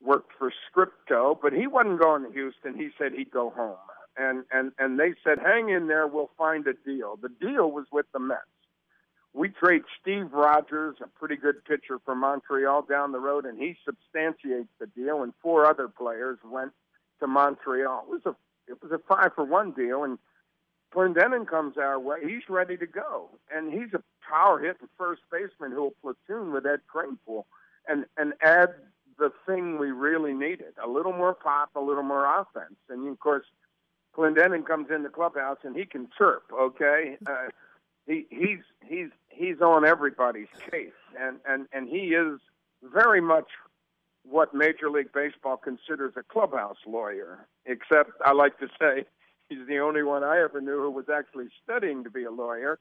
worked 0.00 0.32
for 0.38 0.50
Scripto. 0.66 1.36
But 1.40 1.52
he 1.52 1.66
wasn't 1.66 2.00
going 2.00 2.22
to 2.24 2.32
Houston. 2.32 2.74
He 2.74 2.88
said 2.96 3.12
he'd 3.12 3.30
go 3.30 3.50
home. 3.50 3.76
And 4.16 4.44
and 4.50 4.72
and 4.78 4.98
they 4.98 5.12
said, 5.22 5.38
hang 5.38 5.68
in 5.68 5.88
there. 5.88 6.06
We'll 6.06 6.30
find 6.38 6.66
a 6.66 6.72
deal. 6.72 7.18
The 7.20 7.28
deal 7.28 7.70
was 7.70 7.84
with 7.92 8.06
the 8.14 8.18
Mets 8.18 8.40
we 9.32 9.48
trade 9.48 9.82
Steve 10.00 10.32
Rogers, 10.32 10.96
a 11.02 11.06
pretty 11.06 11.36
good 11.36 11.64
pitcher 11.64 12.00
from 12.04 12.20
Montreal, 12.20 12.82
down 12.82 13.12
the 13.12 13.20
road, 13.20 13.46
and 13.46 13.58
he 13.58 13.76
substantiates 13.84 14.68
the 14.78 14.86
deal. 14.86 15.22
And 15.22 15.32
four 15.40 15.66
other 15.66 15.88
players 15.88 16.38
went 16.44 16.72
to 17.20 17.26
Montreal. 17.26 18.06
It 18.08 18.10
was 18.10 18.22
a 18.26 18.36
it 18.70 18.82
was 18.82 18.92
a 18.92 18.98
five 18.98 19.32
for 19.34 19.44
one 19.44 19.72
deal, 19.72 20.04
and 20.04 20.18
Clendenon 20.94 21.46
comes 21.46 21.76
our 21.76 21.98
way. 21.98 22.18
He's 22.22 22.48
ready 22.48 22.76
to 22.76 22.86
go, 22.86 23.28
and 23.54 23.72
he's 23.72 23.94
a 23.94 24.02
power 24.28 24.58
hitting 24.58 24.88
first 24.98 25.22
baseman 25.30 25.70
who 25.72 25.82
will 25.82 26.14
platoon 26.28 26.52
with 26.52 26.66
Ed 26.66 26.80
Kranepool 26.92 27.44
and 27.88 28.06
and 28.16 28.32
add 28.42 28.70
the 29.18 29.30
thing 29.46 29.78
we 29.78 29.92
really 29.92 30.34
needed: 30.34 30.74
a 30.82 30.88
little 30.88 31.12
more 31.12 31.34
pop, 31.34 31.70
a 31.76 31.80
little 31.80 32.02
more 32.02 32.24
offense. 32.24 32.76
And 32.88 33.06
of 33.08 33.18
course, 33.20 33.46
Clendenon 34.16 34.66
comes 34.66 34.88
in 34.90 35.04
the 35.04 35.08
clubhouse 35.08 35.58
and 35.62 35.76
he 35.76 35.84
can 35.84 36.08
chirp. 36.18 36.44
Okay, 36.52 37.16
uh, 37.26 37.48
he 38.06 38.26
he's 38.30 38.60
he's 38.84 39.10
he's 39.40 39.60
on 39.60 39.84
everybody's 39.84 40.48
case, 40.70 40.92
and 41.18 41.38
and 41.48 41.66
and 41.72 41.88
he 41.88 42.14
is 42.14 42.38
very 42.82 43.20
much 43.20 43.48
what 44.22 44.54
Major 44.54 44.90
League 44.90 45.12
Baseball 45.12 45.56
considers 45.56 46.12
a 46.16 46.22
clubhouse 46.22 46.76
lawyer. 46.86 47.46
Except 47.66 48.10
I 48.24 48.32
like 48.32 48.58
to 48.58 48.68
say 48.78 49.06
he's 49.48 49.66
the 49.66 49.78
only 49.78 50.02
one 50.02 50.22
I 50.22 50.40
ever 50.40 50.60
knew 50.60 50.78
who 50.78 50.90
was 50.90 51.06
actually 51.08 51.48
studying 51.64 52.04
to 52.04 52.10
be 52.10 52.24
a 52.24 52.30
lawyer. 52.30 52.78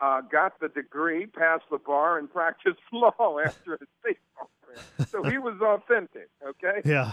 Uh, 0.00 0.20
got 0.20 0.58
the 0.58 0.68
degree, 0.68 1.26
passed 1.26 1.64
the 1.70 1.78
bar, 1.78 2.18
and 2.18 2.30
practiced 2.32 2.80
law 2.92 3.38
after 3.44 3.78
his 3.78 3.88
baseball 4.04 4.50
career. 4.64 5.06
So 5.08 5.22
he 5.22 5.38
was 5.38 5.60
authentic. 5.60 6.28
Okay. 6.46 6.82
Yeah. 6.88 7.12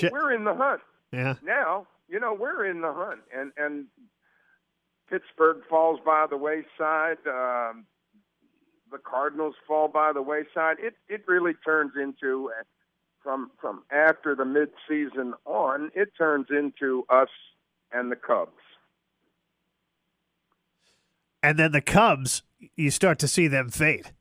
But 0.00 0.10
we're 0.10 0.32
in 0.32 0.44
the 0.44 0.54
hunt. 0.54 0.80
Yeah. 1.12 1.34
Now, 1.44 1.86
you 2.08 2.18
know, 2.18 2.32
we're 2.32 2.64
in 2.64 2.80
the 2.80 2.94
hunt, 2.94 3.20
and 3.36 3.52
and 3.58 3.84
Pittsburgh 5.12 5.58
falls 5.68 6.00
by 6.06 6.26
the 6.28 6.38
wayside. 6.38 7.18
Um, 7.26 7.84
the 8.90 8.96
Cardinals 8.98 9.54
fall 9.68 9.88
by 9.88 10.12
the 10.14 10.22
wayside. 10.22 10.76
It 10.78 10.94
it 11.06 11.22
really 11.28 11.52
turns 11.64 11.92
into 12.00 12.50
from 13.22 13.50
from 13.60 13.82
after 13.92 14.34
the 14.34 14.44
midseason 14.44 15.32
on. 15.44 15.90
It 15.94 16.12
turns 16.16 16.46
into 16.48 17.04
us 17.10 17.28
and 17.92 18.10
the 18.10 18.16
Cubs. 18.16 18.52
And 21.42 21.58
then 21.58 21.72
the 21.72 21.82
Cubs, 21.82 22.42
you 22.76 22.90
start 22.90 23.18
to 23.18 23.28
see 23.28 23.48
them 23.48 23.68
fade. 23.68 24.12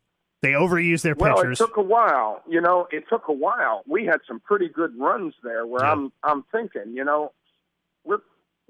They 0.42 0.52
overuse 0.52 1.04
their 1.04 1.16
well, 1.16 1.36
pitchers. 1.36 1.60
Well, 1.60 1.68
it 1.68 1.70
took 1.70 1.78
a 1.78 1.88
while. 1.88 2.42
You 2.50 2.60
know, 2.60 2.88
it 2.92 3.06
took 3.08 3.30
a 3.30 3.34
while. 3.34 3.84
We 3.88 4.06
had 4.06 4.20
some 4.28 4.42
pretty 4.42 4.68
good 4.68 4.92
runs 5.00 5.36
there. 5.42 5.66
Where 5.66 5.86
yeah. 5.86 5.92
I'm, 5.92 6.12
I'm 6.24 6.44
thinking, 6.52 6.94
you 6.96 7.06
know, 7.06 7.32
we're 8.04 8.22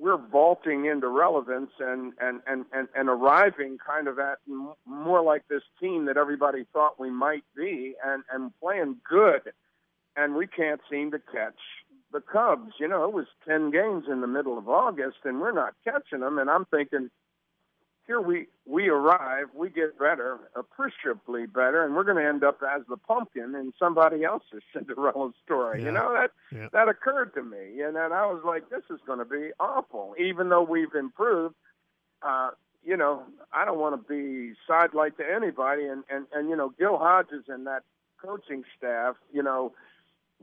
we're 0.02 0.18
vaulting 0.18 0.86
into 0.86 1.08
relevance 1.08 1.70
and 1.80 2.14
and 2.20 2.42
and 2.48 2.66
and, 2.74 2.88
and 2.96 3.08
arriving 3.08 3.78
kind 3.86 4.08
of 4.08 4.18
at 4.18 4.40
more 4.86 5.22
like 5.22 5.48
this 5.48 5.62
team 5.80 6.06
that 6.06 6.18
everybody 6.18 6.66
thought 6.74 7.00
we 7.00 7.12
might 7.12 7.44
be, 7.56 7.94
and 8.04 8.24
and 8.34 8.52
playing 8.60 8.98
good, 9.08 9.54
and 10.16 10.36
we 10.36 10.48
can't 10.48 10.82
seem 10.90 11.12
to 11.12 11.20
catch 11.20 11.60
the 12.12 12.20
Cubs. 12.20 12.74
You 12.80 12.88
know, 12.88 13.06
it 13.06 13.14
was 13.14 13.28
ten 13.48 13.70
games 13.70 14.06
in 14.12 14.22
the 14.22 14.28
middle 14.28 14.58
of 14.58 14.68
August, 14.68 15.18
and 15.24 15.40
we're 15.40 15.52
not 15.52 15.76
catching 15.84 16.22
them. 16.22 16.40
And 16.40 16.50
I'm 16.50 16.66
thinking 16.66 17.12
here 18.08 18.22
we 18.22 18.48
we 18.66 18.90
arrive, 18.90 19.48
we 19.56 19.70
get 19.70 19.98
better, 19.98 20.40
appreciably 20.56 21.46
better, 21.46 21.84
and 21.84 21.96
we're 21.96 22.04
going 22.04 22.18
to 22.18 22.28
end 22.28 22.44
up 22.44 22.60
as 22.64 22.82
the 22.90 22.98
pumpkin 22.98 23.56
in 23.56 23.74
somebody 23.78 24.24
else's 24.24 24.62
Cinderella 24.74 25.32
story. 25.44 25.80
Yeah. 25.80 25.86
You 25.86 25.92
know 25.92 26.14
that 26.14 26.32
yeah. 26.52 26.68
that 26.74 26.88
occurred 26.88 27.34
to 27.36 27.44
me, 27.44 27.82
and 27.82 27.96
then 27.96 28.12
I 28.12 28.26
was 28.26 28.42
like, 28.46 28.70
this 28.70 28.84
is 28.90 29.00
going 29.06 29.20
to 29.20 29.26
be 29.26 29.52
awful. 29.60 30.16
Even 30.20 30.50
though 30.50 30.64
we've 30.64 30.94
improved, 30.94 31.56
uh, 32.22 32.52
you 32.84 32.98
know, 32.98 33.24
I 33.54 33.66
don't 33.66 33.80
want 33.80 33.96
to 33.96 34.10
be 34.10 34.54
sidelight 34.68 35.18
to 35.18 35.24
anybody, 35.24 35.86
and 35.86 36.04
and 36.10 36.26
and 36.34 36.50
you 36.50 36.56
know, 36.56 36.74
Gil 36.78 36.98
Hodges 36.98 37.46
and 37.48 37.68
that 37.68 37.84
coaching 38.22 38.64
staff, 38.78 39.16
you 39.34 39.44
know, 39.44 39.74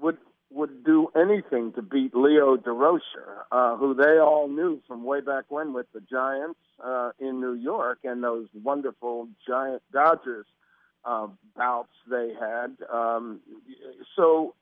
would 0.00 0.18
would 0.50 0.82
do 0.84 1.08
anything 1.14 1.72
to 1.74 1.82
beat 1.82 2.14
Leo 2.14 2.56
Durocher, 2.56 3.44
uh, 3.52 3.76
who 3.76 3.94
they 3.94 4.18
all 4.18 4.48
knew 4.48 4.80
from 4.86 5.04
way 5.04 5.20
back 5.20 5.44
when 5.48 5.74
with 5.74 5.86
the 5.92 6.00
Giants 6.00 6.58
uh, 6.82 7.10
in 7.18 7.40
New 7.40 7.52
York 7.52 7.98
and 8.04 8.22
those 8.22 8.46
wonderful 8.54 9.28
Giant 9.46 9.82
Dodgers 9.92 10.46
uh, 11.04 11.28
bouts 11.56 11.92
they 12.10 12.32
had. 12.38 12.76
Um, 12.92 13.40
so 14.16 14.54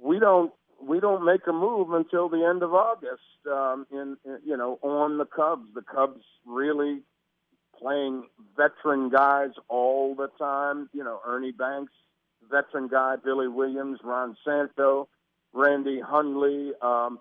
we 0.00 0.18
don't 0.18 0.52
we 0.80 1.00
don't 1.00 1.24
make 1.24 1.46
a 1.46 1.52
move 1.52 1.92
until 1.92 2.28
the 2.28 2.44
end 2.44 2.62
of 2.62 2.74
August. 2.74 3.22
Um, 3.50 3.86
in, 3.90 4.16
in 4.24 4.38
you 4.44 4.56
know 4.56 4.78
on 4.82 5.18
the 5.18 5.24
Cubs, 5.24 5.66
the 5.74 5.82
Cubs 5.82 6.22
really 6.46 7.00
playing 7.78 8.24
veteran 8.56 9.10
guys 9.10 9.50
all 9.68 10.14
the 10.14 10.28
time. 10.38 10.88
You 10.92 11.02
know 11.02 11.20
Ernie 11.26 11.52
Banks 11.52 11.92
veteran 12.50 12.88
guy, 12.88 13.16
Billy 13.16 13.48
Williams, 13.48 14.00
Ron 14.02 14.36
Santo, 14.44 15.08
Randy 15.52 16.00
Hundley, 16.00 16.72
um, 16.80 17.18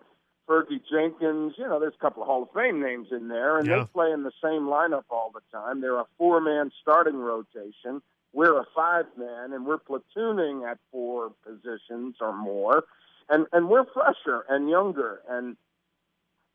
Fergie 0.47 0.81
Jenkins. 0.89 1.53
You 1.57 1.67
know, 1.67 1.79
there's 1.79 1.93
a 1.95 2.01
couple 2.01 2.23
of 2.23 2.27
Hall 2.27 2.43
of 2.43 2.49
Fame 2.53 2.81
names 2.81 3.07
in 3.11 3.27
there, 3.27 3.57
and 3.57 3.67
Yeah. 3.67 3.79
they 3.79 3.85
play 3.85 4.11
in 4.11 4.23
the 4.23 4.31
same 4.41 4.63
lineup 4.67 5.05
all 5.09 5.31
the 5.33 5.41
time. 5.51 5.81
They're 5.81 5.99
a 5.99 6.07
four-man 6.17 6.71
starting 6.81 7.17
rotation. 7.19 8.01
We're 8.33 8.57
a 8.59 8.65
five-man, 8.73 9.53
and 9.53 9.65
we're 9.65 9.77
platooning 9.79 10.69
at 10.69 10.79
four 10.91 11.31
positions 11.43 12.15
or 12.21 12.33
more, 12.33 12.85
and 13.29 13.45
and 13.51 13.69
we're 13.69 13.85
fresher 13.85 14.45
and 14.49 14.69
younger. 14.69 15.21
And 15.27 15.57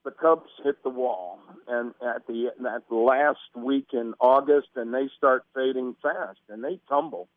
the 0.04 0.10
Cubs 0.10 0.50
hit 0.62 0.82
the 0.82 0.88
wall, 0.90 1.38
and 1.68 1.94
at 2.00 2.26
the 2.26 2.52
that 2.60 2.90
last 2.90 3.54
week 3.54 3.92
in 3.92 4.14
August, 4.20 4.68
and 4.76 4.94
they 4.94 5.08
start 5.08 5.44
fading 5.54 5.94
fast, 6.02 6.40
and 6.48 6.64
they 6.64 6.80
tumble 6.88 7.28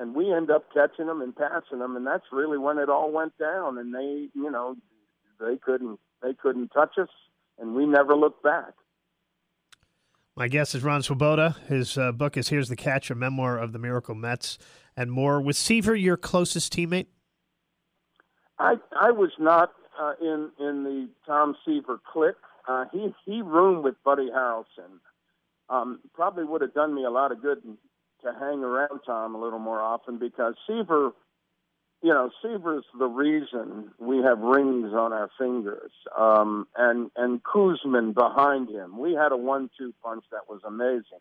and 0.00 0.14
we 0.14 0.32
end 0.32 0.50
up 0.50 0.72
catching 0.72 1.06
them 1.06 1.20
and 1.20 1.36
passing 1.36 1.78
them, 1.78 1.94
and 1.94 2.06
that's 2.06 2.24
really 2.32 2.56
when 2.56 2.78
it 2.78 2.88
all 2.88 3.12
went 3.12 3.36
down. 3.38 3.76
And 3.76 3.94
they, 3.94 4.28
you 4.34 4.50
know, 4.50 4.76
they 5.38 5.58
couldn't 5.58 6.00
they 6.22 6.32
couldn't 6.32 6.68
touch 6.68 6.98
us, 6.98 7.10
and 7.58 7.74
we 7.74 7.86
never 7.86 8.16
looked 8.16 8.42
back. 8.42 8.72
My 10.34 10.48
guest 10.48 10.74
is 10.74 10.82
Ron 10.82 11.02
Swoboda. 11.02 11.56
His 11.68 11.98
uh, 11.98 12.12
book 12.12 12.38
is 12.38 12.48
"Here's 12.48 12.70
the 12.70 12.76
Catch: 12.76 13.10
A 13.10 13.14
Memoir 13.14 13.58
of 13.58 13.72
the 13.72 13.78
Miracle 13.78 14.14
Mets," 14.14 14.56
and 14.96 15.12
more. 15.12 15.40
Was 15.40 15.58
Seaver 15.58 15.94
your 15.94 16.16
closest 16.16 16.72
teammate? 16.72 17.06
I 18.58 18.76
I 18.98 19.10
was 19.10 19.32
not 19.38 19.72
uh, 20.00 20.14
in 20.20 20.50
in 20.58 20.84
the 20.84 21.08
Tom 21.26 21.54
Seaver 21.66 22.00
clique. 22.10 22.36
Uh, 22.66 22.86
he 22.90 23.14
he 23.26 23.42
roomed 23.42 23.84
with 23.84 23.96
Buddy 24.02 24.30
Harrelson. 24.34 25.00
Um, 25.68 26.00
probably 26.14 26.44
would 26.44 26.62
have 26.62 26.74
done 26.74 26.94
me 26.94 27.04
a 27.04 27.10
lot 27.10 27.32
of 27.32 27.42
good 27.42 27.62
to 28.22 28.32
hang 28.38 28.62
around 28.62 29.00
Tom 29.06 29.34
a 29.34 29.40
little 29.40 29.58
more 29.58 29.80
often 29.80 30.18
because 30.18 30.54
Seaver, 30.66 31.12
you 32.02 32.10
know, 32.10 32.30
Seaver's 32.42 32.84
the 32.98 33.06
reason 33.06 33.90
we 33.98 34.18
have 34.18 34.38
rings 34.38 34.92
on 34.92 35.12
our 35.12 35.30
fingers, 35.38 35.92
um, 36.18 36.66
and 36.76 37.10
and 37.16 37.42
Koosman 37.42 38.14
behind 38.14 38.70
him. 38.70 38.98
We 38.98 39.14
had 39.14 39.32
a 39.32 39.36
one-two 39.36 39.94
punch 40.02 40.24
that 40.32 40.48
was 40.48 40.60
amazing. 40.66 41.20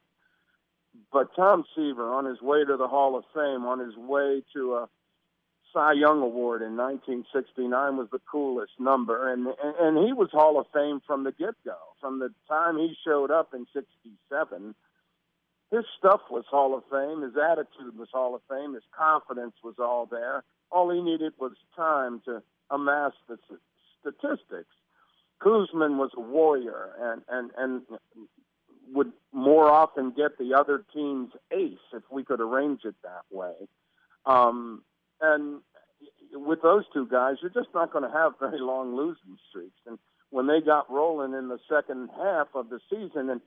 But 1.11 1.35
Tom 1.35 1.65
Seaver, 1.75 2.13
on 2.13 2.25
his 2.25 2.41
way 2.41 2.65
to 2.65 2.77
the 2.77 2.87
Hall 2.87 3.15
of 3.15 3.23
Fame, 3.33 3.65
on 3.65 3.79
his 3.79 3.95
way 3.95 4.43
to 4.53 4.75
a 4.75 4.89
Cy 5.73 5.93
Young 5.93 6.21
Award 6.21 6.61
in 6.61 6.75
1969, 6.75 7.97
was 7.97 8.07
the 8.11 8.21
coolest 8.31 8.73
number, 8.79 9.31
and 9.31 9.47
and, 9.47 9.75
and 9.79 10.05
he 10.05 10.13
was 10.13 10.29
Hall 10.31 10.59
of 10.59 10.65
Fame 10.73 11.01
from 11.05 11.23
the 11.23 11.31
get-go, 11.31 11.77
from 11.99 12.19
the 12.19 12.33
time 12.47 12.77
he 12.77 12.95
showed 13.05 13.31
up 13.31 13.53
in 13.53 13.67
'67 13.73 14.75
his 15.71 15.85
stuff 15.97 16.21
was 16.31 16.45
Hall 16.49 16.75
of 16.75 16.83
Fame. 16.91 17.21
His 17.21 17.37
attitude 17.37 17.97
was 17.97 18.09
Hall 18.11 18.35
of 18.35 18.41
Fame. 18.49 18.73
His 18.73 18.83
confidence 18.97 19.53
was 19.63 19.75
all 19.77 20.07
there. 20.07 20.43
All 20.71 20.89
he 20.89 21.01
needed 21.01 21.33
was 21.39 21.53
time 21.75 22.21
to 22.25 22.41
amass 22.71 23.13
the 23.27 23.37
statistics. 23.99 24.69
Koosman 25.41 25.97
was 25.97 26.11
a 26.17 26.21
warrior 26.21 26.91
and, 26.99 27.21
and, 27.29 27.51
and 27.57 27.81
would 28.93 29.11
more 29.31 29.69
often 29.71 30.11
get 30.11 30.37
the 30.37 30.53
other 30.53 30.83
team's 30.93 31.31
ace 31.51 31.77
if 31.93 32.03
we 32.11 32.23
could 32.23 32.41
arrange 32.41 32.81
it 32.83 32.95
that 33.03 33.23
way. 33.31 33.53
Um, 34.25 34.83
and 35.21 35.61
with 36.33 36.61
those 36.61 36.83
two 36.93 37.07
guys, 37.07 37.37
you're 37.41 37.51
just 37.51 37.73
not 37.73 37.91
going 37.91 38.03
to 38.03 38.15
have 38.15 38.33
very 38.39 38.59
long 38.59 38.95
losing 38.95 39.37
streaks. 39.49 39.79
And 39.85 39.97
when 40.31 40.47
they 40.47 40.61
got 40.61 40.91
rolling 40.91 41.33
in 41.33 41.47
the 41.47 41.59
second 41.69 42.09
half 42.17 42.47
of 42.53 42.69
the 42.69 42.79
season, 42.89 43.29
and 43.29 43.41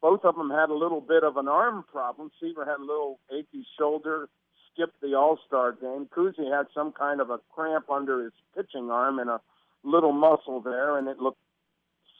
both 0.00 0.24
of 0.24 0.36
them 0.36 0.50
had 0.50 0.70
a 0.70 0.74
little 0.74 1.00
bit 1.00 1.24
of 1.24 1.36
an 1.36 1.48
arm 1.48 1.84
problem. 1.90 2.30
Seaver 2.40 2.64
had 2.64 2.78
a 2.78 2.84
little 2.84 3.18
achy 3.32 3.66
shoulder, 3.78 4.28
skipped 4.72 5.00
the 5.00 5.14
All 5.14 5.38
Star 5.46 5.72
game. 5.72 6.08
Cousy 6.14 6.50
had 6.50 6.66
some 6.74 6.92
kind 6.92 7.20
of 7.20 7.30
a 7.30 7.38
cramp 7.52 7.90
under 7.90 8.22
his 8.22 8.32
pitching 8.56 8.90
arm 8.90 9.18
and 9.18 9.28
a 9.28 9.40
little 9.82 10.12
muscle 10.12 10.60
there, 10.60 10.98
and 10.98 11.08
it 11.08 11.18
looked 11.18 11.40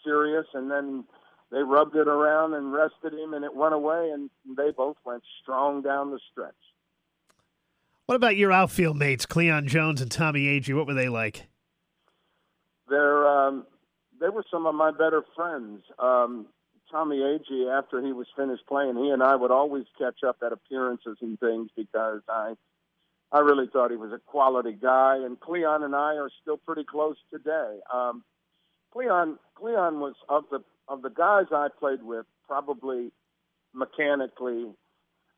serious. 0.05 0.47
And 0.55 0.71
then 0.71 1.05
they 1.53 1.59
rubbed 1.59 1.95
it 1.95 2.09
around 2.09 2.55
and 2.55 2.73
rested 2.73 3.13
him, 3.15 3.33
and 3.33 3.45
it 3.45 3.55
went 3.55 3.75
away. 3.75 4.11
And 4.13 4.31
they 4.57 4.71
both 4.71 4.97
went 5.05 5.23
strong 5.43 5.83
down 5.83 6.11
the 6.11 6.21
stretch. 6.33 6.55
What 8.07 8.17
about 8.17 8.37
your 8.37 8.51
outfield 8.51 8.97
mates, 8.97 9.27
Cleon 9.27 9.69
Jones 9.69 10.01
and 10.01 10.11
Tommy 10.11 10.47
Agee? 10.47 10.75
What 10.75 10.87
were 10.87 10.95
they 10.95 11.11
like? 11.11 11.47
They're 12.89 13.29
um, 13.29 13.67
they 14.19 14.31
were 14.31 14.45
some 14.51 14.67
of 14.67 14.75
my 14.75 14.91
better 14.91 15.23
friends. 15.37 15.83
Um, 15.99 16.47
Tommy 16.91 17.19
Agee 17.19 17.71
after 17.71 18.05
he 18.05 18.13
was 18.13 18.27
finished 18.37 18.67
playing. 18.67 18.97
He 18.97 19.11
and 19.11 19.23
I 19.23 19.37
would 19.37 19.51
always 19.51 19.85
catch 19.99 20.25
up 20.27 20.37
at 20.45 20.53
appearances 20.53 21.19
and 21.21 21.39
things 21.39 21.71
because 21.77 22.21
I 22.29 22.55
I 23.31 23.41
really 23.41 23.67
thought 23.71 23.91
he 23.91 23.97
was 23.97 24.13
a 24.13 24.19
quality 24.19 24.73
guy. 24.73 25.17
And 25.17 25.39
Cleon 25.39 25.83
and 25.83 25.95
I 25.95 26.17
are 26.17 26.31
still 26.41 26.57
pretty 26.57 26.85
close 26.85 27.17
today. 27.31 27.79
Um, 27.93 28.25
Cleon 28.93 29.39
Cleon 29.55 30.01
was 30.01 30.15
of 30.29 30.45
the 30.51 30.61
of 30.89 31.03
the 31.03 31.11
guys 31.11 31.47
I 31.53 31.69
played 31.79 32.03
with 32.03 32.27
probably 32.47 33.13
mechanically, 33.75 34.67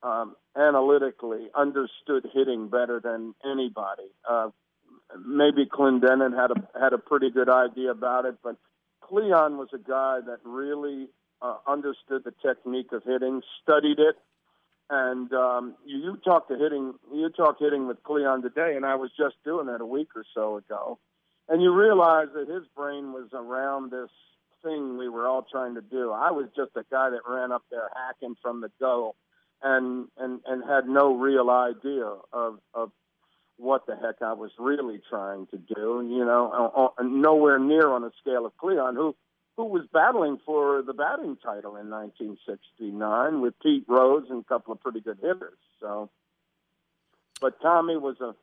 um, 0.02 0.36
analytically 0.56 1.48
understood 1.54 2.26
hitting 2.32 2.68
better 2.68 3.00
than 3.02 3.34
anybody. 3.44 4.10
Uh, 4.28 4.50
maybe 5.26 5.66
Clendenon 5.66 6.36
had 6.38 6.52
a 6.52 6.80
had 6.80 6.92
a 6.92 6.98
pretty 6.98 7.30
good 7.30 7.48
idea 7.48 7.90
about 7.90 8.24
it, 8.24 8.36
but 8.42 8.56
Cleon 9.02 9.58
was 9.58 9.68
a 9.74 9.78
guy 9.78 10.20
that 10.24 10.38
really 10.44 11.08
uh, 11.42 11.56
understood 11.66 12.24
the 12.24 12.34
technique 12.42 12.92
of 12.92 13.02
hitting, 13.04 13.42
studied 13.62 13.98
it, 13.98 14.16
and 14.90 15.32
um, 15.32 15.74
you, 15.86 15.98
you 15.98 16.16
talk 16.24 16.48
to 16.48 16.56
hitting, 16.56 16.94
you 17.12 17.30
talk 17.30 17.56
hitting 17.58 17.86
with 17.86 18.02
Cleon 18.02 18.42
today, 18.42 18.74
and 18.76 18.84
I 18.84 18.96
was 18.96 19.10
just 19.16 19.36
doing 19.44 19.66
that 19.66 19.80
a 19.80 19.86
week 19.86 20.08
or 20.16 20.24
so 20.34 20.56
ago, 20.56 20.98
and 21.48 21.62
you 21.62 21.72
realize 21.72 22.28
that 22.34 22.48
his 22.48 22.64
brain 22.76 23.12
was 23.12 23.28
around 23.32 23.90
this 23.90 24.10
thing 24.62 24.98
we 24.98 25.08
were 25.08 25.26
all 25.26 25.46
trying 25.50 25.74
to 25.74 25.80
do. 25.80 26.10
I 26.12 26.30
was 26.32 26.46
just 26.56 26.72
a 26.76 26.84
guy 26.90 27.10
that 27.10 27.20
ran 27.28 27.52
up 27.52 27.62
there 27.70 27.88
hacking 27.94 28.36
from 28.42 28.60
the 28.60 28.70
go, 28.80 29.14
and 29.62 30.08
and 30.18 30.40
and 30.46 30.62
had 30.68 30.88
no 30.88 31.14
real 31.14 31.50
idea 31.50 32.12
of 32.32 32.58
of 32.74 32.90
what 33.56 33.86
the 33.86 33.94
heck 33.94 34.22
I 34.22 34.32
was 34.32 34.50
really 34.58 35.00
trying 35.08 35.46
to 35.48 35.58
do. 35.58 36.06
You 36.08 36.24
know, 36.24 36.92
nowhere 37.00 37.58
near 37.58 37.88
on 37.90 38.04
a 38.04 38.10
scale 38.20 38.46
of 38.46 38.56
Cleon, 38.56 38.96
who 38.96 39.14
who 39.56 39.64
was 39.64 39.86
battling 39.92 40.38
for 40.44 40.82
the 40.82 40.94
batting 40.94 41.36
title 41.36 41.76
in 41.76 41.90
1969 41.90 43.40
with 43.40 43.54
Pete 43.60 43.84
Rose 43.88 44.26
and 44.30 44.40
a 44.40 44.48
couple 44.48 44.72
of 44.72 44.80
pretty 44.80 45.00
good 45.00 45.18
hitters. 45.20 45.58
So, 45.80 46.10
but 47.40 47.60
Tommy 47.60 47.96
was 47.96 48.16
a 48.20 48.34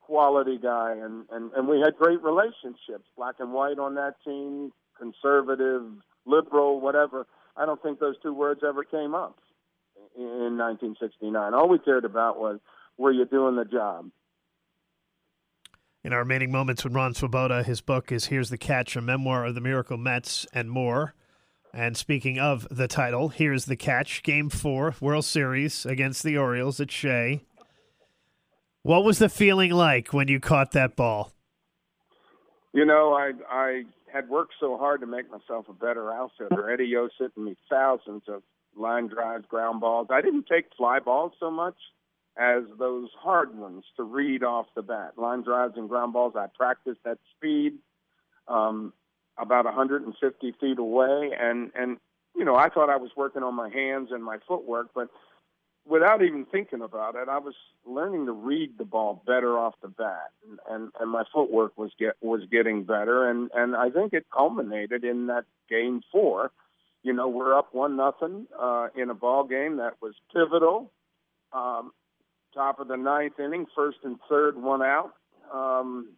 quality 0.00 0.58
guy, 0.58 0.96
and 0.96 1.24
and 1.30 1.52
and 1.52 1.68
we 1.68 1.80
had 1.80 1.96
great 1.96 2.22
relationships, 2.22 3.04
black 3.16 3.36
and 3.38 3.52
white 3.52 3.78
on 3.78 3.94
that 3.94 4.16
team, 4.24 4.72
conservative, 4.98 5.82
liberal, 6.26 6.80
whatever. 6.80 7.26
I 7.56 7.66
don't 7.66 7.82
think 7.82 8.00
those 8.00 8.16
two 8.22 8.34
words 8.34 8.62
ever 8.66 8.84
came 8.84 9.14
up 9.14 9.38
in 10.16 10.58
1969. 10.58 11.54
All 11.54 11.68
we 11.68 11.78
cared 11.78 12.04
about 12.04 12.40
was 12.40 12.58
were 12.98 13.12
you 13.12 13.24
doing 13.24 13.56
the 13.56 13.64
job? 13.64 14.10
In 16.02 16.14
our 16.14 16.20
remaining 16.20 16.50
moments 16.50 16.82
with 16.82 16.94
Ron 16.94 17.12
Swoboda, 17.12 17.62
his 17.62 17.82
book 17.82 18.10
is 18.10 18.26
Here's 18.26 18.48
the 18.48 18.56
Catch, 18.56 18.96
a 18.96 19.02
memoir 19.02 19.44
of 19.44 19.54
the 19.54 19.60
Miracle 19.60 19.98
Mets 19.98 20.46
and 20.50 20.70
more. 20.70 21.14
And 21.74 21.94
speaking 21.94 22.38
of 22.38 22.66
the 22.70 22.88
title, 22.88 23.28
here's 23.28 23.66
the 23.66 23.76
catch 23.76 24.22
Game 24.22 24.48
four, 24.48 24.94
World 25.00 25.26
Series 25.26 25.84
against 25.84 26.22
the 26.22 26.38
Orioles 26.38 26.80
at 26.80 26.90
Shea. 26.90 27.42
What 28.82 29.04
was 29.04 29.18
the 29.18 29.28
feeling 29.28 29.72
like 29.72 30.14
when 30.14 30.26
you 30.26 30.40
caught 30.40 30.72
that 30.72 30.96
ball? 30.96 31.32
You 32.72 32.86
know, 32.86 33.12
I 33.12 33.32
I 33.50 33.82
had 34.10 34.30
worked 34.30 34.54
so 34.58 34.78
hard 34.78 35.02
to 35.02 35.06
make 35.06 35.30
myself 35.30 35.68
a 35.68 35.74
better 35.74 36.10
outfielder. 36.10 36.70
Eddie 36.70 36.86
Yost 36.86 37.14
hit 37.18 37.36
me 37.36 37.56
thousands 37.68 38.22
of 38.26 38.42
line 38.74 39.06
drives, 39.06 39.44
ground 39.46 39.82
balls. 39.82 40.08
I 40.10 40.22
didn't 40.22 40.46
take 40.46 40.64
fly 40.76 40.98
balls 40.98 41.32
so 41.38 41.50
much 41.50 41.76
as 42.40 42.62
those 42.78 43.10
hard 43.20 43.54
ones 43.56 43.84
to 43.96 44.02
read 44.02 44.42
off 44.42 44.66
the 44.74 44.80
bat. 44.80 45.18
Line 45.18 45.42
drives 45.42 45.74
and 45.76 45.90
ground 45.90 46.14
balls, 46.14 46.32
I 46.34 46.46
practiced 46.46 47.00
at 47.04 47.18
speed, 47.36 47.74
um, 48.48 48.94
about 49.36 49.66
150 49.66 50.54
feet 50.58 50.78
away, 50.78 51.32
and 51.38 51.70
and 51.74 51.98
you 52.34 52.44
know 52.44 52.56
I 52.56 52.70
thought 52.70 52.88
I 52.88 52.96
was 52.96 53.10
working 53.14 53.42
on 53.42 53.54
my 53.54 53.68
hands 53.68 54.08
and 54.10 54.24
my 54.24 54.38
footwork, 54.48 54.88
but 54.94 55.10
without 55.86 56.22
even 56.22 56.46
thinking 56.46 56.80
about 56.80 57.14
it, 57.14 57.28
I 57.28 57.38
was 57.38 57.54
learning 57.84 58.26
to 58.26 58.32
read 58.32 58.78
the 58.78 58.84
ball 58.84 59.22
better 59.26 59.58
off 59.58 59.74
the 59.82 59.88
bat, 59.88 60.30
and 60.48 60.58
and, 60.70 60.92
and 60.98 61.10
my 61.10 61.24
footwork 61.32 61.76
was 61.76 61.90
get 61.98 62.14
was 62.22 62.40
getting 62.50 62.84
better, 62.84 63.28
and 63.28 63.50
and 63.54 63.76
I 63.76 63.90
think 63.90 64.14
it 64.14 64.26
culminated 64.34 65.04
in 65.04 65.26
that 65.26 65.44
game 65.68 66.00
four. 66.10 66.52
You 67.02 67.12
know, 67.12 67.28
we're 67.28 67.56
up 67.56 67.74
one 67.74 67.96
nothing 67.96 68.46
uh, 68.58 68.88
in 68.96 69.10
a 69.10 69.14
ball 69.14 69.44
game 69.44 69.76
that 69.76 69.94
was 70.00 70.14
pivotal. 70.34 70.90
Um, 71.52 71.92
top 72.54 72.80
of 72.80 72.88
the 72.88 72.96
ninth 72.96 73.38
inning, 73.38 73.66
first 73.74 73.98
and 74.02 74.18
third, 74.28 74.60
one 74.60 74.82
out. 74.82 75.12
Um, 75.52 76.10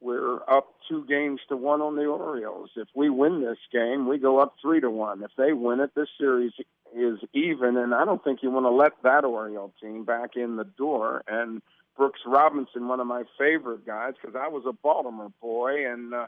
we're 0.00 0.36
up 0.48 0.68
two 0.88 1.04
games 1.06 1.40
to 1.48 1.56
one 1.56 1.82
on 1.82 1.96
the 1.96 2.06
Orioles. 2.06 2.70
If 2.76 2.88
we 2.94 3.10
win 3.10 3.42
this 3.42 3.58
game, 3.70 4.08
we 4.08 4.18
go 4.18 4.38
up 4.38 4.54
three 4.60 4.80
to 4.80 4.90
one. 4.90 5.22
If 5.22 5.30
they 5.36 5.52
win 5.52 5.80
it, 5.80 5.94
this 5.94 6.08
series 6.18 6.52
is 6.96 7.18
even, 7.34 7.76
and 7.76 7.94
I 7.94 8.04
don't 8.04 8.22
think 8.24 8.42
you 8.42 8.50
want 8.50 8.64
to 8.64 8.70
let 8.70 8.92
that 9.02 9.24
Oriole 9.24 9.74
team 9.80 10.04
back 10.04 10.36
in 10.36 10.56
the 10.56 10.64
door. 10.64 11.22
And 11.28 11.60
Brooks 11.96 12.20
Robinson, 12.26 12.88
one 12.88 13.00
of 13.00 13.06
my 13.06 13.24
favorite 13.38 13.86
guys, 13.86 14.14
because 14.20 14.36
I 14.36 14.48
was 14.48 14.64
a 14.66 14.72
Baltimore 14.72 15.32
boy, 15.40 15.86
and 15.86 16.14
uh, 16.14 16.26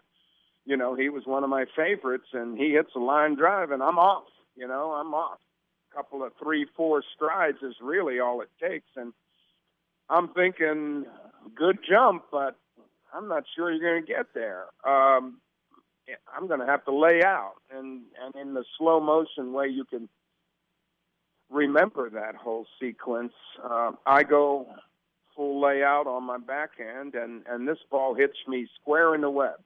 you 0.66 0.76
know 0.76 0.94
he 0.94 1.08
was 1.08 1.24
one 1.24 1.42
of 1.42 1.50
my 1.50 1.64
favorites, 1.74 2.28
and 2.34 2.58
he 2.58 2.72
hits 2.72 2.90
a 2.94 3.00
line 3.00 3.36
drive, 3.36 3.70
and 3.70 3.82
I'm 3.82 3.98
off. 3.98 4.24
You 4.54 4.68
know, 4.68 4.92
I'm 4.92 5.14
off 5.14 5.38
couple 5.94 6.22
of 6.24 6.32
three, 6.42 6.66
four 6.76 7.02
strides 7.14 7.58
is 7.62 7.74
really 7.82 8.20
all 8.20 8.40
it 8.40 8.50
takes. 8.60 8.88
And 8.96 9.12
I'm 10.08 10.28
thinking, 10.28 11.04
good 11.54 11.78
jump, 11.88 12.24
but 12.30 12.56
I'm 13.14 13.28
not 13.28 13.44
sure 13.54 13.70
you're 13.70 13.92
going 13.92 14.06
to 14.06 14.12
get 14.12 14.26
there. 14.34 14.64
Um, 14.86 15.38
I'm 16.34 16.48
going 16.48 16.60
to 16.60 16.66
have 16.66 16.84
to 16.86 16.94
lay 16.94 17.22
out, 17.22 17.54
and 17.70 18.02
and 18.20 18.34
in 18.34 18.54
the 18.54 18.64
slow 18.76 19.00
motion 19.00 19.52
way 19.52 19.68
you 19.68 19.84
can 19.84 20.08
remember 21.50 22.10
that 22.10 22.34
whole 22.34 22.66
sequence. 22.80 23.32
Uh, 23.62 23.92
I 24.06 24.24
go 24.24 24.66
full 25.36 25.60
layout 25.60 26.06
on 26.06 26.24
my 26.24 26.38
backhand, 26.38 27.14
and 27.14 27.42
and 27.48 27.68
this 27.68 27.78
ball 27.90 28.14
hits 28.14 28.36
me 28.48 28.66
square 28.80 29.14
in 29.14 29.20
the 29.20 29.30
web. 29.30 29.60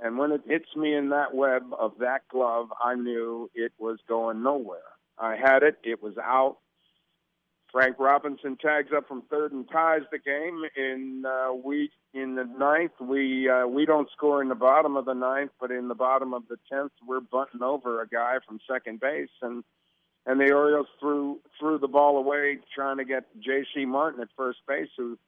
And 0.00 0.18
when 0.18 0.32
it 0.32 0.42
hits 0.46 0.74
me 0.76 0.94
in 0.94 1.10
that 1.10 1.34
web 1.34 1.62
of 1.78 1.92
that 2.00 2.26
glove, 2.28 2.72
I 2.82 2.96
knew 2.96 3.48
it 3.54 3.72
was 3.78 3.98
going 4.08 4.42
nowhere. 4.42 4.80
I 5.18 5.36
had 5.36 5.62
it. 5.62 5.76
It 5.84 6.02
was 6.02 6.14
out. 6.18 6.58
Frank 7.74 7.96
Robinson 7.98 8.56
tags 8.56 8.90
up 8.96 9.08
from 9.08 9.22
third 9.22 9.50
and 9.50 9.68
ties 9.68 10.02
the 10.12 10.18
game. 10.18 10.62
In 10.76 11.24
uh, 11.26 11.52
we 11.52 11.90
in 12.12 12.36
the 12.36 12.44
ninth, 12.44 12.92
we 13.00 13.48
uh, 13.48 13.66
we 13.66 13.84
don't 13.84 14.08
score 14.16 14.40
in 14.40 14.48
the 14.48 14.54
bottom 14.54 14.96
of 14.96 15.06
the 15.06 15.12
ninth, 15.12 15.50
but 15.60 15.72
in 15.72 15.88
the 15.88 15.94
bottom 15.96 16.32
of 16.32 16.44
the 16.48 16.56
tenth, 16.70 16.92
we're 17.06 17.20
bunting 17.20 17.62
over 17.62 18.00
a 18.00 18.06
guy 18.06 18.36
from 18.46 18.60
second 18.70 19.00
base, 19.00 19.28
and 19.42 19.64
and 20.24 20.40
the 20.40 20.52
Orioles 20.52 20.86
threw 21.00 21.40
threw 21.58 21.78
the 21.78 21.88
ball 21.88 22.16
away 22.16 22.58
trying 22.72 22.98
to 22.98 23.04
get 23.04 23.24
J.C. 23.40 23.84
Martin 23.86 24.20
at 24.20 24.28
first 24.36 24.60
base, 24.68 24.90
who 24.96 25.18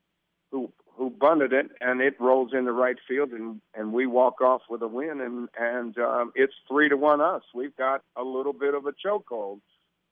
who 0.52 0.70
who 0.96 1.10
bunted 1.10 1.52
it, 1.52 1.72
and 1.80 2.00
it 2.00 2.14
rolls 2.20 2.52
into 2.54 2.70
right 2.70 2.96
field, 3.08 3.30
and 3.30 3.60
and 3.74 3.92
we 3.92 4.06
walk 4.06 4.40
off 4.40 4.62
with 4.70 4.82
a 4.82 4.88
win, 4.88 5.20
and 5.20 5.48
and 5.58 5.98
um, 5.98 6.30
it's 6.36 6.54
three 6.68 6.88
to 6.88 6.96
one 6.96 7.20
us. 7.20 7.42
We've 7.52 7.76
got 7.76 8.02
a 8.16 8.22
little 8.22 8.52
bit 8.52 8.74
of 8.74 8.86
a 8.86 8.92
chokehold 8.92 9.58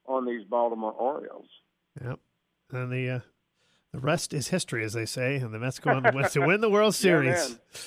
on 0.07 0.27
these 0.27 0.45
Baltimore 0.45 0.93
Orioles. 0.93 1.49
Yep. 2.03 2.21
And 2.73 2.93
the 2.93 3.11
uh, 3.11 3.21
the 3.93 4.01
rest 4.01 4.33
is 4.33 4.49
history, 4.49 4.85
as 4.85 4.93
they 4.93 5.07
say, 5.07 5.37
and 5.37 5.55
the 5.55 5.59
Mets 5.59 5.79
go 5.79 5.91
on 5.93 6.03
to 6.03 6.41
win 6.41 6.61
the 6.61 6.71
World 6.71 6.95
Series. 6.97 7.51
Yeah, 7.51 7.81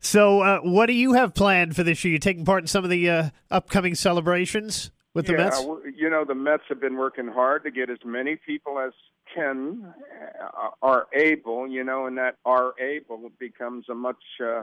so, 0.00 0.40
uh, 0.40 0.60
what 0.60 0.86
do 0.86 0.92
you 0.92 1.14
have 1.14 1.34
planned 1.34 1.74
for 1.74 1.82
this 1.82 2.04
year? 2.04 2.12
You 2.12 2.18
taking 2.18 2.44
part 2.44 2.62
in 2.62 2.66
some 2.66 2.84
of 2.84 2.90
the 2.90 3.10
uh, 3.10 3.30
upcoming 3.50 3.94
celebrations 3.94 4.90
with 5.14 5.28
yeah, 5.28 5.36
the 5.36 5.44
Mets? 5.44 5.66
You 5.96 6.10
know, 6.10 6.24
the 6.24 6.34
Mets 6.34 6.62
have 6.68 6.80
been 6.80 6.96
working 6.96 7.26
hard 7.26 7.64
to 7.64 7.70
get 7.70 7.90
as 7.90 7.98
many 8.04 8.36
people 8.36 8.78
as 8.78 8.92
can 9.34 9.92
uh, 10.40 10.68
are 10.82 11.06
able. 11.12 11.66
You 11.66 11.82
know, 11.82 12.06
and 12.06 12.18
that 12.18 12.36
"are 12.44 12.74
able" 12.78 13.30
becomes 13.40 13.86
a 13.88 13.94
much 13.94 14.22
uh, 14.40 14.62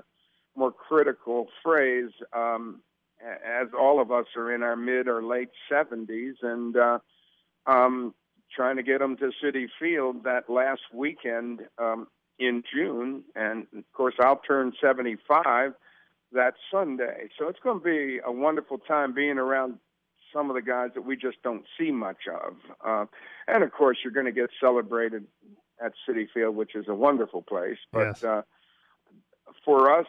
more 0.56 0.72
critical 0.72 1.48
phrase. 1.64 2.12
Um, 2.32 2.82
as 3.24 3.68
all 3.78 4.02
of 4.02 4.12
us 4.12 4.26
are 4.36 4.54
in 4.54 4.64
our 4.64 4.76
mid 4.76 5.08
or 5.08 5.24
late 5.24 5.50
70s, 5.72 6.36
and 6.42 6.76
uh, 6.76 7.00
um, 7.66 8.14
trying 8.56 8.78
to 8.78 8.84
get 8.84 9.00
them 9.00 9.18
to 9.18 9.32
Citi 9.44 9.68
Field 9.80 10.24
that 10.24 10.50
last 10.50 10.82
weekend 10.94 11.62
um, 11.78 12.08
in 12.40 12.64
June. 12.74 13.24
And 13.36 13.68
of 13.76 13.84
course, 13.94 14.16
I'll 14.20 14.42
turn 14.48 14.74
75 14.82 15.74
that 16.34 16.56
Sunday. 16.72 17.30
So 17.38 17.48
it's 17.48 17.60
going 17.60 17.80
to 17.80 17.84
be 17.84 18.20
a 18.26 18.32
wonderful 18.32 18.78
time 18.78 19.14
being 19.14 19.38
around 19.38 19.80
some 20.34 20.50
of 20.50 20.56
the 20.56 20.62
guys 20.62 20.90
that 20.96 21.06
we 21.06 21.16
just 21.16 21.42
don't 21.44 21.64
see 21.78 21.92
much 21.92 22.28
of. 22.28 22.56
Uh, 22.84 23.06
and 23.48 23.64
of 23.64 23.72
course, 23.72 24.00
you're 24.04 24.14
going 24.14 24.26
to 24.26 24.32
get 24.32 24.50
celebrated 24.60 25.26
at 25.84 25.94
Citi 26.08 26.28
Field, 26.34 26.56
which 26.56 26.76
is 26.76 26.86
a 26.88 26.96
wonderful 26.96 27.42
place. 27.42 27.78
But 27.92 28.08
yes. 28.08 28.24
uh, 28.24 28.42
for 29.64 29.94
us, 29.94 30.08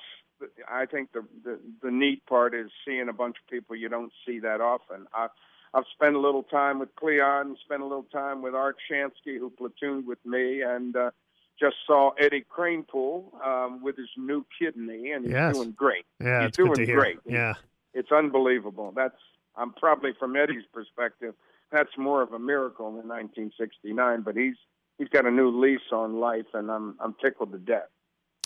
I 0.70 0.86
think 0.86 1.12
the, 1.12 1.24
the 1.44 1.58
the 1.82 1.90
neat 1.90 2.24
part 2.26 2.54
is 2.54 2.70
seeing 2.86 3.08
a 3.08 3.12
bunch 3.12 3.36
of 3.42 3.50
people 3.50 3.76
you 3.76 3.88
don't 3.88 4.12
see 4.26 4.38
that 4.40 4.60
often. 4.60 5.06
I, 5.14 5.28
I've 5.72 5.84
spent 5.92 6.14
a 6.14 6.20
little 6.20 6.44
time 6.44 6.78
with 6.78 6.94
Cleon, 6.96 7.56
spent 7.64 7.82
a 7.82 7.86
little 7.86 8.04
time 8.04 8.42
with 8.42 8.54
Art 8.54 8.76
Shamsky, 8.90 9.38
who 9.38 9.50
platooned 9.50 10.06
with 10.06 10.24
me, 10.24 10.62
and 10.62 10.94
uh, 10.96 11.10
just 11.58 11.76
saw 11.86 12.10
Eddie 12.18 12.44
Kranepool 12.56 13.44
um, 13.44 13.82
with 13.82 13.96
his 13.96 14.08
new 14.16 14.46
kidney, 14.58 15.10
and 15.10 15.24
he's 15.24 15.34
yes. 15.34 15.54
doing 15.54 15.72
great. 15.72 16.04
Yeah, 16.20 16.42
he's 16.42 16.48
it's 16.48 16.56
doing 16.56 16.84
great. 16.84 17.18
Yeah, 17.26 17.54
it's 17.92 18.12
unbelievable. 18.12 18.92
That's 18.94 19.18
I'm 19.56 19.72
probably 19.72 20.12
from 20.18 20.36
Eddie's 20.36 20.64
perspective, 20.72 21.34
that's 21.70 21.96
more 21.98 22.22
of 22.22 22.32
a 22.32 22.38
miracle 22.38 22.86
than 22.86 23.08
1969. 23.08 24.22
But 24.22 24.36
he's 24.36 24.54
he's 24.98 25.08
got 25.08 25.26
a 25.26 25.30
new 25.30 25.50
lease 25.60 25.92
on 25.92 26.20
life, 26.20 26.46
and 26.54 26.70
I'm 26.70 26.96
I'm 27.00 27.14
tickled 27.22 27.52
to 27.52 27.58
death. 27.58 27.88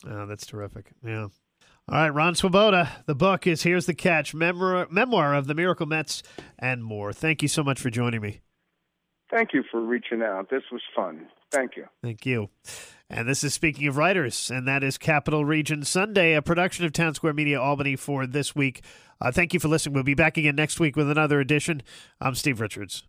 Oh, 0.08 0.26
that's 0.26 0.46
terrific. 0.46 0.92
Yeah. 1.04 1.28
All 1.90 1.98
right, 1.98 2.10
Ron 2.10 2.34
Swoboda. 2.34 3.02
The 3.06 3.14
book 3.14 3.46
is 3.46 3.62
Here's 3.62 3.86
the 3.86 3.94
Catch 3.94 4.34
Memoir, 4.34 4.88
Memoir 4.90 5.34
of 5.34 5.46
the 5.46 5.54
Miracle 5.54 5.86
Mets 5.86 6.22
and 6.58 6.84
more. 6.84 7.14
Thank 7.14 7.40
you 7.40 7.48
so 7.48 7.64
much 7.64 7.80
for 7.80 7.88
joining 7.88 8.20
me. 8.20 8.42
Thank 9.30 9.54
you 9.54 9.64
for 9.70 9.80
reaching 9.80 10.20
out. 10.20 10.50
This 10.50 10.64
was 10.70 10.82
fun. 10.94 11.28
Thank 11.50 11.76
you. 11.76 11.86
Thank 12.02 12.26
you. 12.26 12.50
And 13.08 13.26
this 13.26 13.42
is 13.42 13.54
Speaking 13.54 13.86
of 13.88 13.96
Writers, 13.96 14.50
and 14.50 14.68
that 14.68 14.84
is 14.84 14.98
Capital 14.98 15.46
Region 15.46 15.82
Sunday, 15.82 16.34
a 16.34 16.42
production 16.42 16.84
of 16.84 16.92
Town 16.92 17.14
Square 17.14 17.32
Media 17.32 17.58
Albany 17.58 17.96
for 17.96 18.26
this 18.26 18.54
week. 18.54 18.82
Uh, 19.18 19.32
thank 19.32 19.54
you 19.54 19.60
for 19.60 19.68
listening. 19.68 19.94
We'll 19.94 20.02
be 20.02 20.12
back 20.12 20.36
again 20.36 20.56
next 20.56 20.78
week 20.78 20.94
with 20.94 21.10
another 21.10 21.40
edition. 21.40 21.82
I'm 22.20 22.34
Steve 22.34 22.60
Richards. 22.60 23.04